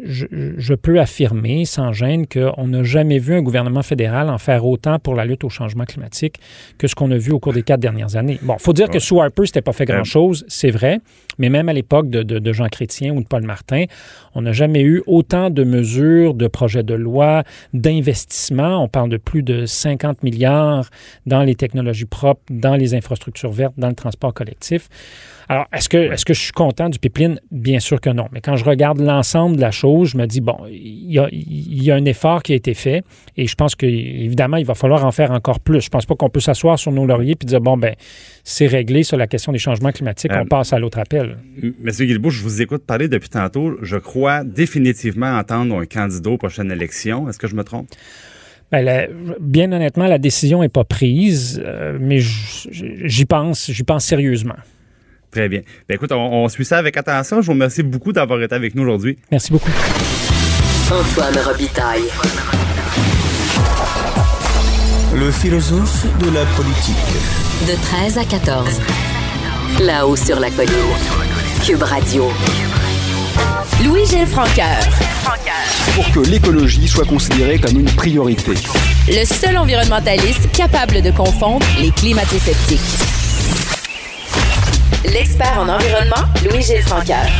[0.00, 0.26] Je,
[0.56, 4.98] je peux affirmer sans gêne qu'on n'a jamais vu un gouvernement fédéral en faire autant
[4.98, 6.36] pour la lutte au changement climatique
[6.78, 8.37] que ce qu'on a vu au cours des quatre dernières années.
[8.42, 11.00] Bon, faut dire que sous Harper, c'était pas fait grand-chose, c'est vrai,
[11.38, 13.84] mais même à l'époque de, Jean Chrétien ou de Paul Martin,
[14.34, 18.82] on n'a jamais eu autant de mesures, de projets de loi, d'investissements.
[18.82, 20.88] On parle de plus de 50 milliards
[21.26, 24.88] dans les technologies propres, dans les infrastructures vertes, dans le transport collectif.
[25.50, 27.40] Alors, est-ce que, je suis content du pipeline?
[27.50, 28.26] Bien sûr que non.
[28.32, 31.26] Mais quand je regarde l'ensemble de la chose, je me dis, bon, il y a,
[31.32, 33.02] il y a un effort qui a été fait
[33.36, 35.80] et je pense qu'évidemment, il va falloir en faire encore plus.
[35.80, 37.94] Je pense pas qu'on peut s'asseoir sur nos lauriers et dire, bon, ben
[38.44, 41.27] c'est réglé sur la question des changements climatiques, on euh, passe à l'autre appel.
[41.80, 43.76] Monsieur Guilbeault, je vous écoute parler depuis tantôt.
[43.82, 47.28] Je crois définitivement entendre un candidat aux prochaines élections.
[47.28, 47.88] Est-ce que je me trompe?
[48.70, 49.06] La,
[49.40, 54.56] bien honnêtement, la décision n'est pas prise, euh, mais j'y pense, j'y pense sérieusement.
[55.30, 55.60] Très bien.
[55.88, 57.40] Ben, écoute, on, on, suit ça avec attention.
[57.40, 59.16] Je vous remercie beaucoup d'avoir été avec nous aujourd'hui.
[59.30, 59.70] Merci beaucoup.
[60.90, 62.02] Antoine Robitaille.
[65.14, 66.96] Le philosophe de la politique.
[67.66, 69.07] De 13 à 14.
[69.76, 70.72] Là-haut sur la colline.
[71.64, 72.28] Cube Radio.
[73.84, 74.80] Louis-Gilles Francaire.
[75.94, 78.54] Pour que l'écologie soit considérée comme une priorité.
[79.08, 82.80] Le seul environnementaliste capable de confondre les climato-sceptiques.
[85.04, 87.30] L'expert en environnement, Louis-Gilles Francaire.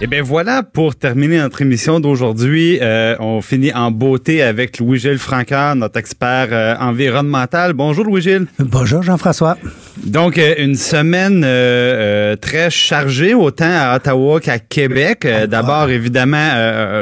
[0.00, 4.80] Et eh bien voilà, pour terminer notre émission d'aujourd'hui, euh, on finit en beauté avec
[4.80, 7.74] Louis-Gilles Francard, notre expert euh, environnemental.
[7.74, 8.46] Bonjour Louis-Gilles.
[8.58, 9.56] Bonjour Jean-François.
[10.04, 15.28] Donc, euh, une semaine euh, très chargée, autant à Ottawa qu'à Québec.
[15.48, 16.50] D'abord, évidemment,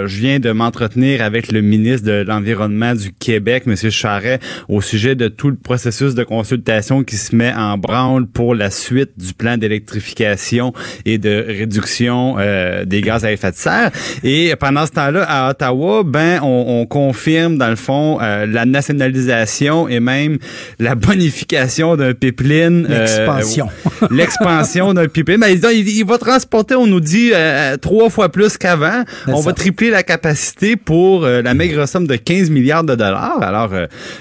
[0.07, 3.75] je viens de m'entretenir avec le ministre de l'Environnement du Québec, M.
[3.91, 4.39] Charret,
[4.69, 8.71] au sujet de tout le processus de consultation qui se met en branle pour la
[8.71, 10.75] suite du plan d'électrification
[11.07, 12.37] et de réduction
[12.85, 13.91] des gaz à effet de serre.
[14.23, 18.65] Et pendant ce temps-là, à Ottawa, ben, on, on confirme, dans le fond, euh, la
[18.65, 20.39] nationalisation et même
[20.79, 22.87] la bonification d'un pipeline.
[22.91, 23.69] Euh, l'expansion.
[24.03, 25.41] Euh, l'expansion d'un pipeline.
[25.41, 29.05] Ben, il, il, va transporter, on nous dit, euh, trois fois plus qu'avant.
[29.27, 29.47] On ça.
[29.47, 33.43] va tripler la capacité pour la maigre somme de 15 milliards de dollars.
[33.43, 33.71] Alors,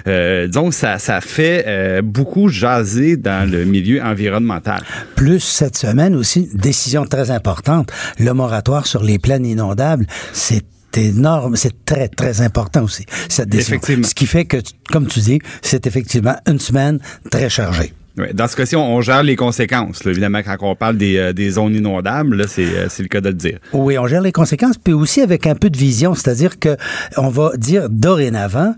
[0.06, 4.82] disons, ça, ça fait beaucoup jaser dans le milieu environnemental.
[5.16, 8.51] Plus cette semaine aussi, décision très importante, le moratoire
[8.86, 10.66] sur les plaines inondables, c'est
[10.98, 13.80] énorme, c'est très, très important aussi, cette décision.
[14.04, 14.58] Ce qui fait que,
[14.92, 17.00] comme tu dis, c'est effectivement une semaine
[17.30, 17.94] très chargée.
[18.34, 20.06] Dans ce cas-ci, on, gère les conséquences.
[20.06, 23.60] Évidemment, quand on parle des, euh, zones inondables, euh, c'est le cas de le dire.
[23.72, 26.76] Oui, on gère les conséquences, puis aussi avec un peu de vision, c'est-à-dire que
[27.16, 28.76] on va dire dorénavant,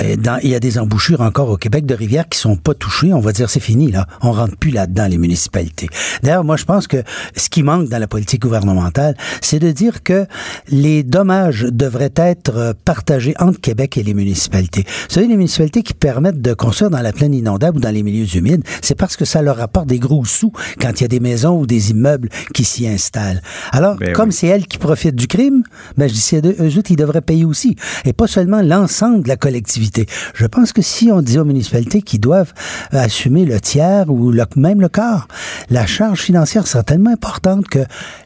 [0.00, 2.72] euh, dans, il y a des embouchures encore au Québec de rivières qui sont pas
[2.72, 3.12] touchées.
[3.12, 5.88] On va dire c'est fini là, on rentre plus là-dedans les municipalités.
[6.22, 7.02] D'ailleurs, moi je pense que
[7.36, 10.26] ce qui manque dans la politique gouvernementale, c'est de dire que
[10.68, 14.84] les dommages devraient être partagés entre Québec et les municipalités.
[14.86, 18.02] Vous savez, les municipalités qui permettent de construire dans la plaine inondable ou dans les
[18.02, 21.08] milieux humides, c'est parce que ça leur rapporte des gros sous quand il y a
[21.08, 23.42] des maisons ou des immeubles qui s'y installent.
[23.72, 24.34] Alors, ben comme oui.
[24.34, 25.62] c'est elles qui profitent du crime,
[25.96, 27.76] ben, je dis, c'est eux autres, ils devraient payer aussi.
[28.04, 30.06] Et pas seulement l'ensemble de la collectivité.
[30.34, 32.52] Je pense que si on dit aux municipalités qu'ils doivent
[32.90, 35.28] assumer le tiers ou le, même le quart,
[35.70, 37.80] la charge financière sera tellement importante que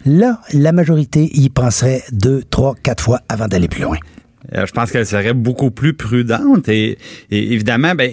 [0.04, 3.98] là, la majorité y penserait deux, trois, quatre fois avant d'aller plus loin.
[4.56, 6.98] Euh, je pense qu'elle serait beaucoup plus prudente et,
[7.30, 8.10] et évidemment, ben,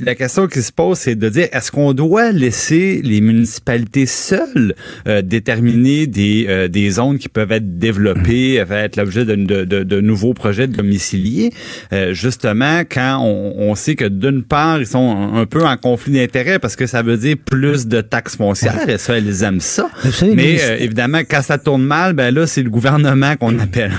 [0.00, 4.74] la question qui se pose, c'est de dire est-ce qu'on doit laisser les municipalités seules
[5.06, 8.72] euh, déterminer des, euh, des zones qui peuvent être développées, mmh.
[8.72, 11.52] être l'objet de, de, de, de, nouveaux projets de domicilier,
[12.12, 16.12] justement quand on, on, sait que d'une part ils sont un, un peu en conflit
[16.12, 19.90] d'intérêts parce que ça veut dire plus de taxes foncières et ça elles aiment ça,
[20.22, 23.92] mais, mais évidemment quand ça tourne mal, ben là c'est le gouvernement qu'on appelle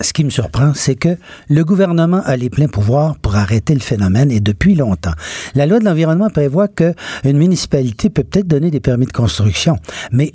[0.00, 1.16] ce qui me surprend, c'est que
[1.48, 5.14] le gouvernement a les pleins pouvoirs pour arrêter le phénomène et depuis longtemps.
[5.54, 6.94] La loi de l'environnement prévoit que
[7.24, 9.76] une municipalité peut peut-être donner des permis de construction,
[10.12, 10.32] mais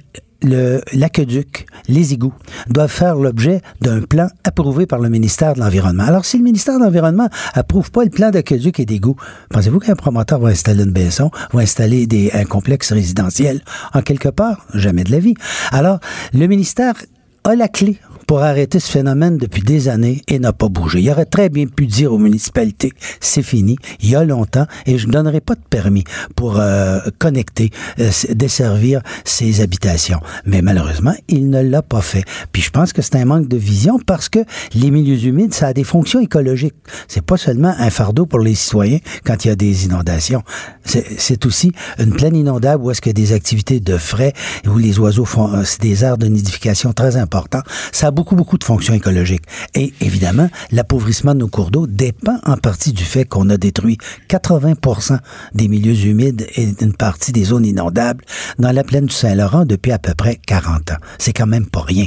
[0.94, 2.34] l'aqueduc, les égouts
[2.68, 6.04] doivent faire l'objet d'un plan approuvé par le ministère de l'Environnement.
[6.04, 9.16] Alors, si le ministère de l'Environnement approuve pas le plan d'aqueduc et d'égouts,
[9.50, 13.62] pensez-vous qu'un promoteur va installer une baisson, va installer un complexe résidentiel?
[13.94, 14.66] En quelque part?
[14.74, 15.36] Jamais de la vie.
[15.72, 16.00] Alors,
[16.34, 16.96] le ministère
[17.46, 17.98] a la clé
[18.34, 21.00] pour arrêter ce phénomène depuis des années et n'a pas bougé.
[21.02, 24.98] Il aurait très bien pu dire aux municipalités, c'est fini, il y a longtemps, et
[24.98, 26.04] je ne donnerai pas de permis
[26.36, 27.70] pour euh, connecter,
[28.00, 30.20] euh, desservir ces habitations.
[30.48, 32.24] Mais malheureusement, il ne l'a pas fait.
[32.52, 34.40] Puis je pense que c'est un manque de vision parce que
[34.74, 36.74] les milieux humides, ça a des fonctions écologiques.
[37.08, 40.42] C'est pas seulement un fardeau pour les citoyens quand il y a des inondations.
[40.86, 44.34] C'est aussi une plaine inondable où est-ce que des activités de frais,
[44.66, 47.62] où les oiseaux font, euh, des aires de nidification très importants.
[47.92, 49.44] Ça beaucoup, beaucoup de fonctions écologiques.
[49.76, 53.98] Et évidemment, l'appauvrissement de nos cours d'eau dépend en partie du fait qu'on a détruit
[54.30, 55.20] 80%
[55.54, 58.24] des milieux humides et une partie des zones inondables
[58.60, 60.98] dans la plaine du Saint-Laurent depuis à peu près 40 ans.
[61.20, 62.06] C'est quand même pas rien.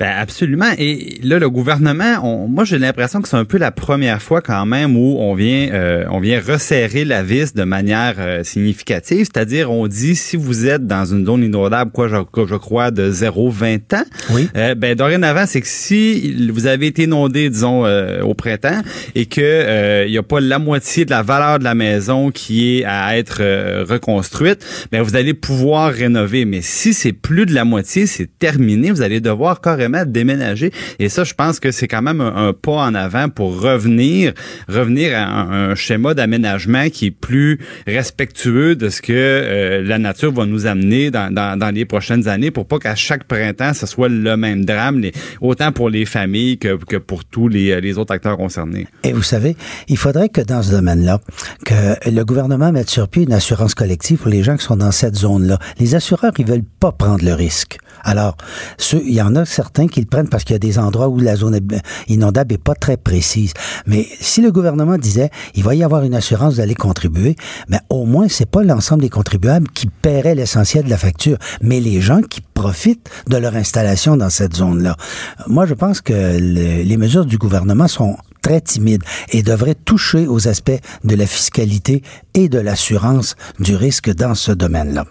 [0.00, 0.70] Ben absolument.
[0.78, 4.40] Et là, le gouvernement, on, moi j'ai l'impression que c'est un peu la première fois
[4.40, 9.26] quand même où on vient, euh, on vient resserrer la vis de manière euh, significative.
[9.32, 12.16] C'est-à-dire, on dit si vous êtes dans une zone inondable, quoi, je,
[12.46, 14.48] je crois, de 0-20 ans, oui.
[14.56, 18.80] euh, ben dorénavant, c'est que si vous avez été inondé, disons, euh, au printemps,
[19.14, 22.78] et que il n'y a pas la moitié de la valeur de la maison qui
[22.78, 23.42] est à être
[23.84, 26.44] reconstruite, ben vous allez pouvoir rénover.
[26.44, 30.72] Mais si c'est plus de la moitié, c'est terminé, vous allez devoir carrément déménager.
[30.98, 34.32] Et ça, je pense que c'est quand même un, pas en avant pour revenir,
[34.68, 40.32] revenir à un, schéma d'aménagement qui est plus respectueux de ce que euh, la nature
[40.32, 44.08] va nous amener dans, dans, les prochaines années pour pas qu'à chaque printemps, ce soit
[44.08, 45.02] le même drame,
[45.40, 48.86] autant pour les familles que, que pour tous les, les autres acteurs concernés.
[49.02, 49.56] Et vous savez,
[49.88, 51.20] il faudrait que dans ce domaine-là,
[51.64, 54.92] que le gouvernement mette sur pied une assurance collective pour les gens qui sont dans
[54.92, 55.58] cette zone-là.
[55.78, 57.78] Les assureurs, ils veulent pas prendre le risque.
[58.04, 58.36] Alors,
[58.92, 61.18] il y en a certains qui le prennent parce qu'il y a des endroits où
[61.18, 61.58] la zone
[62.08, 63.52] inondable est pas très précise.
[63.86, 67.36] Mais si le gouvernement disait, il va y avoir une assurance, allez contribuer,
[67.68, 71.38] mais ben, au moins, c'est pas l'ensemble des contribuables qui paieraient l'essentiel de la facture,
[71.62, 74.96] mais les gens qui profitent de leur installation dans cette zone-là.
[75.46, 80.48] Moi, je pense que les mesures du gouvernement sont très timides et devraient toucher aux
[80.48, 82.02] aspects de la fiscalité
[82.34, 85.06] et de l'assurance du risque dans ce domaine-là.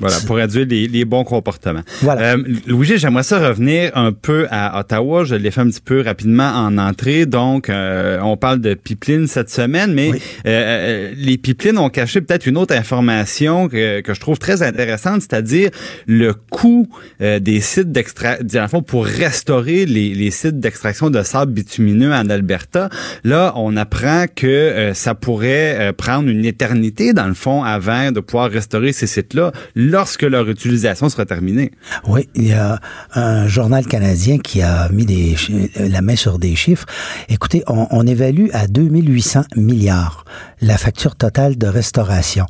[0.00, 1.82] Voilà, pour réduire les, les bons comportements.
[2.02, 2.34] Voilà.
[2.34, 5.24] Euh, Louis, j'aimerais ça revenir un peu à Ottawa.
[5.24, 7.26] Je l'ai fait un petit peu rapidement en entrée.
[7.26, 10.14] Donc, euh, on parle de pipeline cette semaine, mais euh,
[10.46, 15.22] euh, les pipelines ont caché peut-être une autre information que, que je trouve très intéressante,
[15.22, 15.70] c'est-à-dire
[16.06, 16.88] le coût
[17.20, 22.88] des sites d'extraction, pour restaurer les, les sites d'extraction de sable bitumineux en Alberta.
[23.22, 28.50] Là, on apprend que ça pourrait prendre une éternité, dans le fond, avant de pouvoir
[28.50, 29.52] restaurer ces sites-là
[29.84, 31.70] lorsque leur utilisation sera terminée.
[32.06, 32.80] Oui, il y a
[33.14, 35.36] un journal canadien qui a mis
[35.76, 36.86] la main sur des chiffres.
[37.28, 40.24] Écoutez, on, on évalue à 2800 milliards
[40.60, 42.46] la facture totale de restauration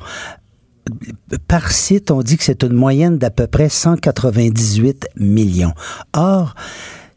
[1.47, 5.73] par site, on dit que c'est une moyenne d'à peu près 198 millions.
[6.13, 6.55] Or,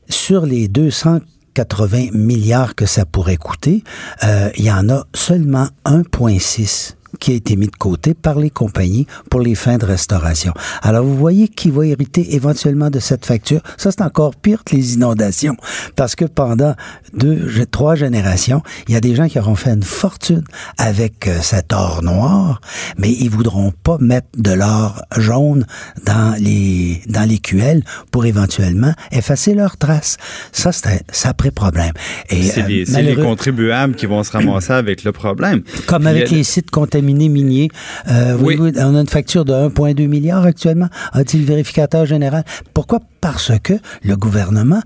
[0.08, 3.84] sur les 280 milliards que ça pourrait coûter,
[4.24, 8.50] euh, il y en a seulement 1,6 qui a été mis de côté par les
[8.50, 10.52] compagnies pour les fins de restauration.
[10.82, 13.60] Alors, vous voyez qui va hériter éventuellement de cette facture?
[13.76, 15.56] Ça, c'est encore pire que les inondations,
[15.96, 16.74] parce que pendant
[17.14, 20.44] deux, trois générations, il y a des gens qui auront fait une fortune
[20.76, 22.60] avec euh, cet or noir,
[22.98, 25.66] mais ils voudront pas mettre de l'or jaune
[26.04, 30.16] dans les dans les QL pour éventuellement effacer leurs traces.
[30.52, 31.92] Ça, c'est un sacré problème.
[32.30, 35.62] Et c'est les, euh, les, contribuables qui vont se ramasser avec le problème.
[35.86, 37.70] Comme avec les sites contaminés minier.
[38.08, 38.58] Euh, oui.
[38.60, 42.44] on a une facture de 1,2 milliard actuellement, a dit le vérificateur général?
[42.74, 43.00] Pourquoi?
[43.20, 44.80] Parce que le gouvernement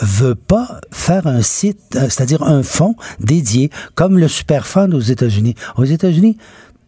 [0.00, 5.54] veut pas faire un site, euh, c'est-à-dire un fonds dédié, comme le Superfund aux États-Unis.
[5.76, 6.38] Aux États-Unis,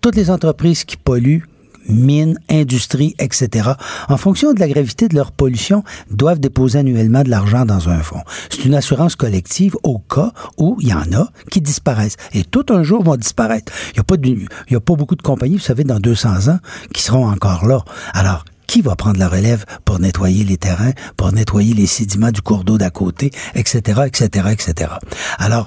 [0.01, 1.45] toutes les entreprises qui polluent,
[1.91, 3.71] mines, industries, etc.,
[4.09, 8.01] en fonction de la gravité de leur pollution, doivent déposer annuellement de l'argent dans un
[8.01, 8.23] fonds.
[8.51, 12.17] C'est une assurance collective au cas où il y en a qui disparaissent.
[12.33, 13.73] Et tout un jour vont disparaître.
[13.91, 16.59] Il n'y a, pas a pas beaucoup de compagnies, vous savez, dans 200 ans,
[16.93, 17.83] qui seront encore là.
[18.13, 22.41] Alors, qui va prendre la relève pour nettoyer les terrains, pour nettoyer les sédiments du
[22.41, 24.93] cours d'eau d'à côté, etc., etc., etc.
[25.39, 25.67] Alors,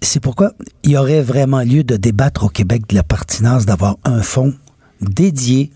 [0.00, 0.52] c'est pourquoi
[0.84, 4.54] il y aurait vraiment lieu de débattre au Québec de la pertinence d'avoir un fonds
[5.00, 5.70] dédié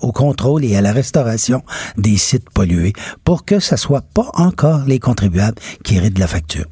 [0.00, 1.62] au contrôle et à la restauration
[1.98, 6.26] des sites pollués pour que ce soit pas encore les contribuables qui héritent de la
[6.26, 6.66] facture.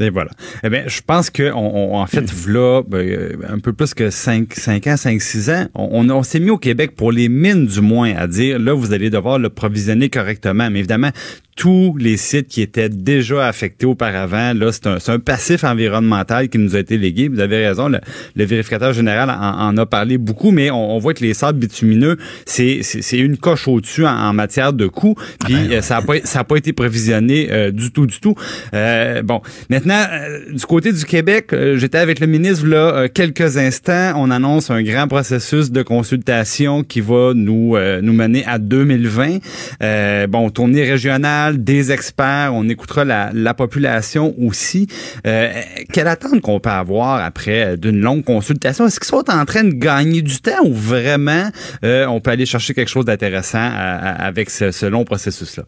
[0.00, 0.30] Et voilà.
[0.62, 4.54] Eh bien, je pense que on, en fait, là, ben, un peu plus que 5,
[4.54, 7.80] 5 ans, 5, 6 ans, on, on s'est mis au Québec pour les mines du
[7.80, 10.70] moins à dire, là, vous allez devoir le provisionner correctement.
[10.70, 11.10] Mais évidemment,
[11.58, 14.54] tous les sites qui étaient déjà affectés auparavant.
[14.54, 17.26] Là, c'est un, un, passif environnemental qui nous a été légué.
[17.26, 17.98] Vous avez raison, le,
[18.36, 21.58] le vérificateur général en, en, a parlé beaucoup, mais on, on voit que les sables
[21.58, 25.16] bitumineux, c'est, c'est, une coche au-dessus en, matière de coûts.
[25.44, 28.06] Puis ah ben, euh, ça n'a pas, ça a pas été prévisionné euh, du tout,
[28.06, 28.36] du tout.
[28.72, 34.12] Euh, bon, maintenant, euh, du côté du Québec, j'étais avec le ministre là quelques instants.
[34.16, 40.26] On annonce un grand processus de consultation qui va nous, nous mener à 2020.
[40.28, 44.86] bon, tournée régionale des experts, on écoutera la, la population aussi.
[45.26, 45.52] Euh,
[45.92, 48.86] quelle attente qu'on peut avoir après d'une longue consultation?
[48.86, 51.50] Est-ce qu'ils sont en train de gagner du temps ou vraiment
[51.84, 55.64] euh, on peut aller chercher quelque chose d'intéressant avec ce, ce, long processus-là?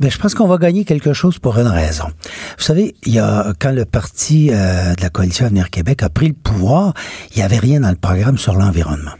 [0.00, 2.06] Ben, je pense qu'on va gagner quelque chose pour une raison.
[2.58, 6.08] Vous savez, il y a quand le parti euh, de la coalition Avenir Québec a
[6.08, 6.94] pris le pouvoir,
[7.32, 9.12] il n'y avait rien dans le programme sur l'environnement.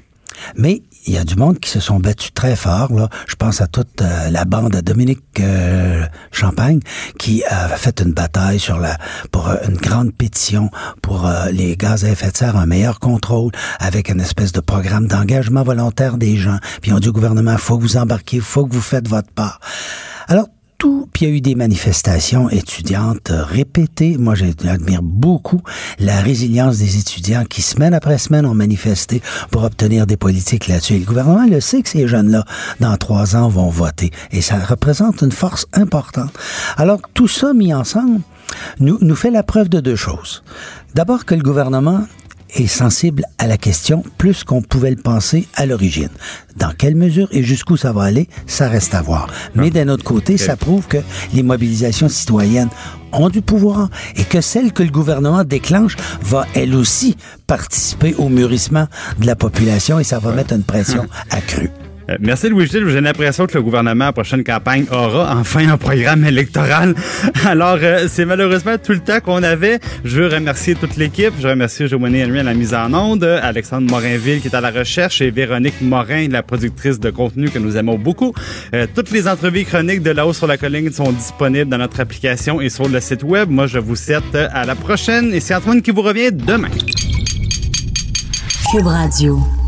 [0.57, 2.93] Mais il y a du monde qui se sont battus très fort.
[2.93, 3.09] Là.
[3.27, 6.81] Je pense à toute euh, la bande à Dominique euh, Champagne
[7.19, 8.97] qui a fait une bataille sur la
[9.31, 10.71] pour euh, une grande pétition
[11.03, 15.07] pour les gaz à effet de serre, un meilleur contrôle avec une espèce de programme
[15.07, 16.59] d'engagement volontaire des gens.
[16.81, 19.61] Puis on dit au gouvernement, faut que vous embarquiez, faut que vous faites votre part.
[20.29, 20.49] Alors
[20.79, 24.17] puis il y a eu des manifestations étudiantes répétées.
[24.19, 25.63] Moi, j'admire beaucoup
[25.99, 30.95] la résilience des étudiants qui, semaine après semaine, ont manifesté pour obtenir des politiques là-dessus.
[30.95, 32.45] Et le gouvernement le sait que ces jeunes-là,
[32.81, 34.11] dans trois ans, vont voter.
[34.33, 36.33] Et ça représente une force importante.
[36.77, 38.21] Alors, tout ça mis ensemble,
[38.81, 40.43] nous, nous fait la preuve de deux choses.
[40.95, 42.05] D'abord que le gouvernement
[42.55, 46.09] est sensible à la question plus qu'on pouvait le penser à l'origine.
[46.57, 49.29] Dans quelle mesure et jusqu'où ça va aller, ça reste à voir.
[49.55, 50.99] Mais d'un autre côté, ça prouve que
[51.33, 52.71] les mobilisations citoyennes
[53.13, 58.29] ont du pouvoir et que celle que le gouvernement déclenche va elle aussi participer au
[58.29, 58.87] mûrissement
[59.19, 61.71] de la population et ça va mettre une pression accrue.
[62.11, 62.89] Euh, merci Louis-Gilles.
[62.89, 66.95] J'ai l'impression que le gouvernement, à la prochaine campagne, aura enfin un programme électoral.
[67.45, 69.79] Alors, euh, c'est malheureusement tout le temps qu'on avait.
[70.05, 71.33] Je veux remercier toute l'équipe.
[71.41, 74.71] Je remercie Joanie Henry à la mise en onde, Alexandre Morinville qui est à la
[74.71, 78.35] recherche et Véronique Morin, la productrice de contenu que nous aimons beaucoup.
[78.75, 82.01] Euh, toutes les entrevues chroniques de La Haut sur la Colline sont disponibles dans notre
[82.01, 83.51] application et sur le site web.
[83.51, 86.69] Moi, je vous souhaite à la prochaine et c'est Antoine qui vous revient demain.
[88.71, 89.64] Cube Radio.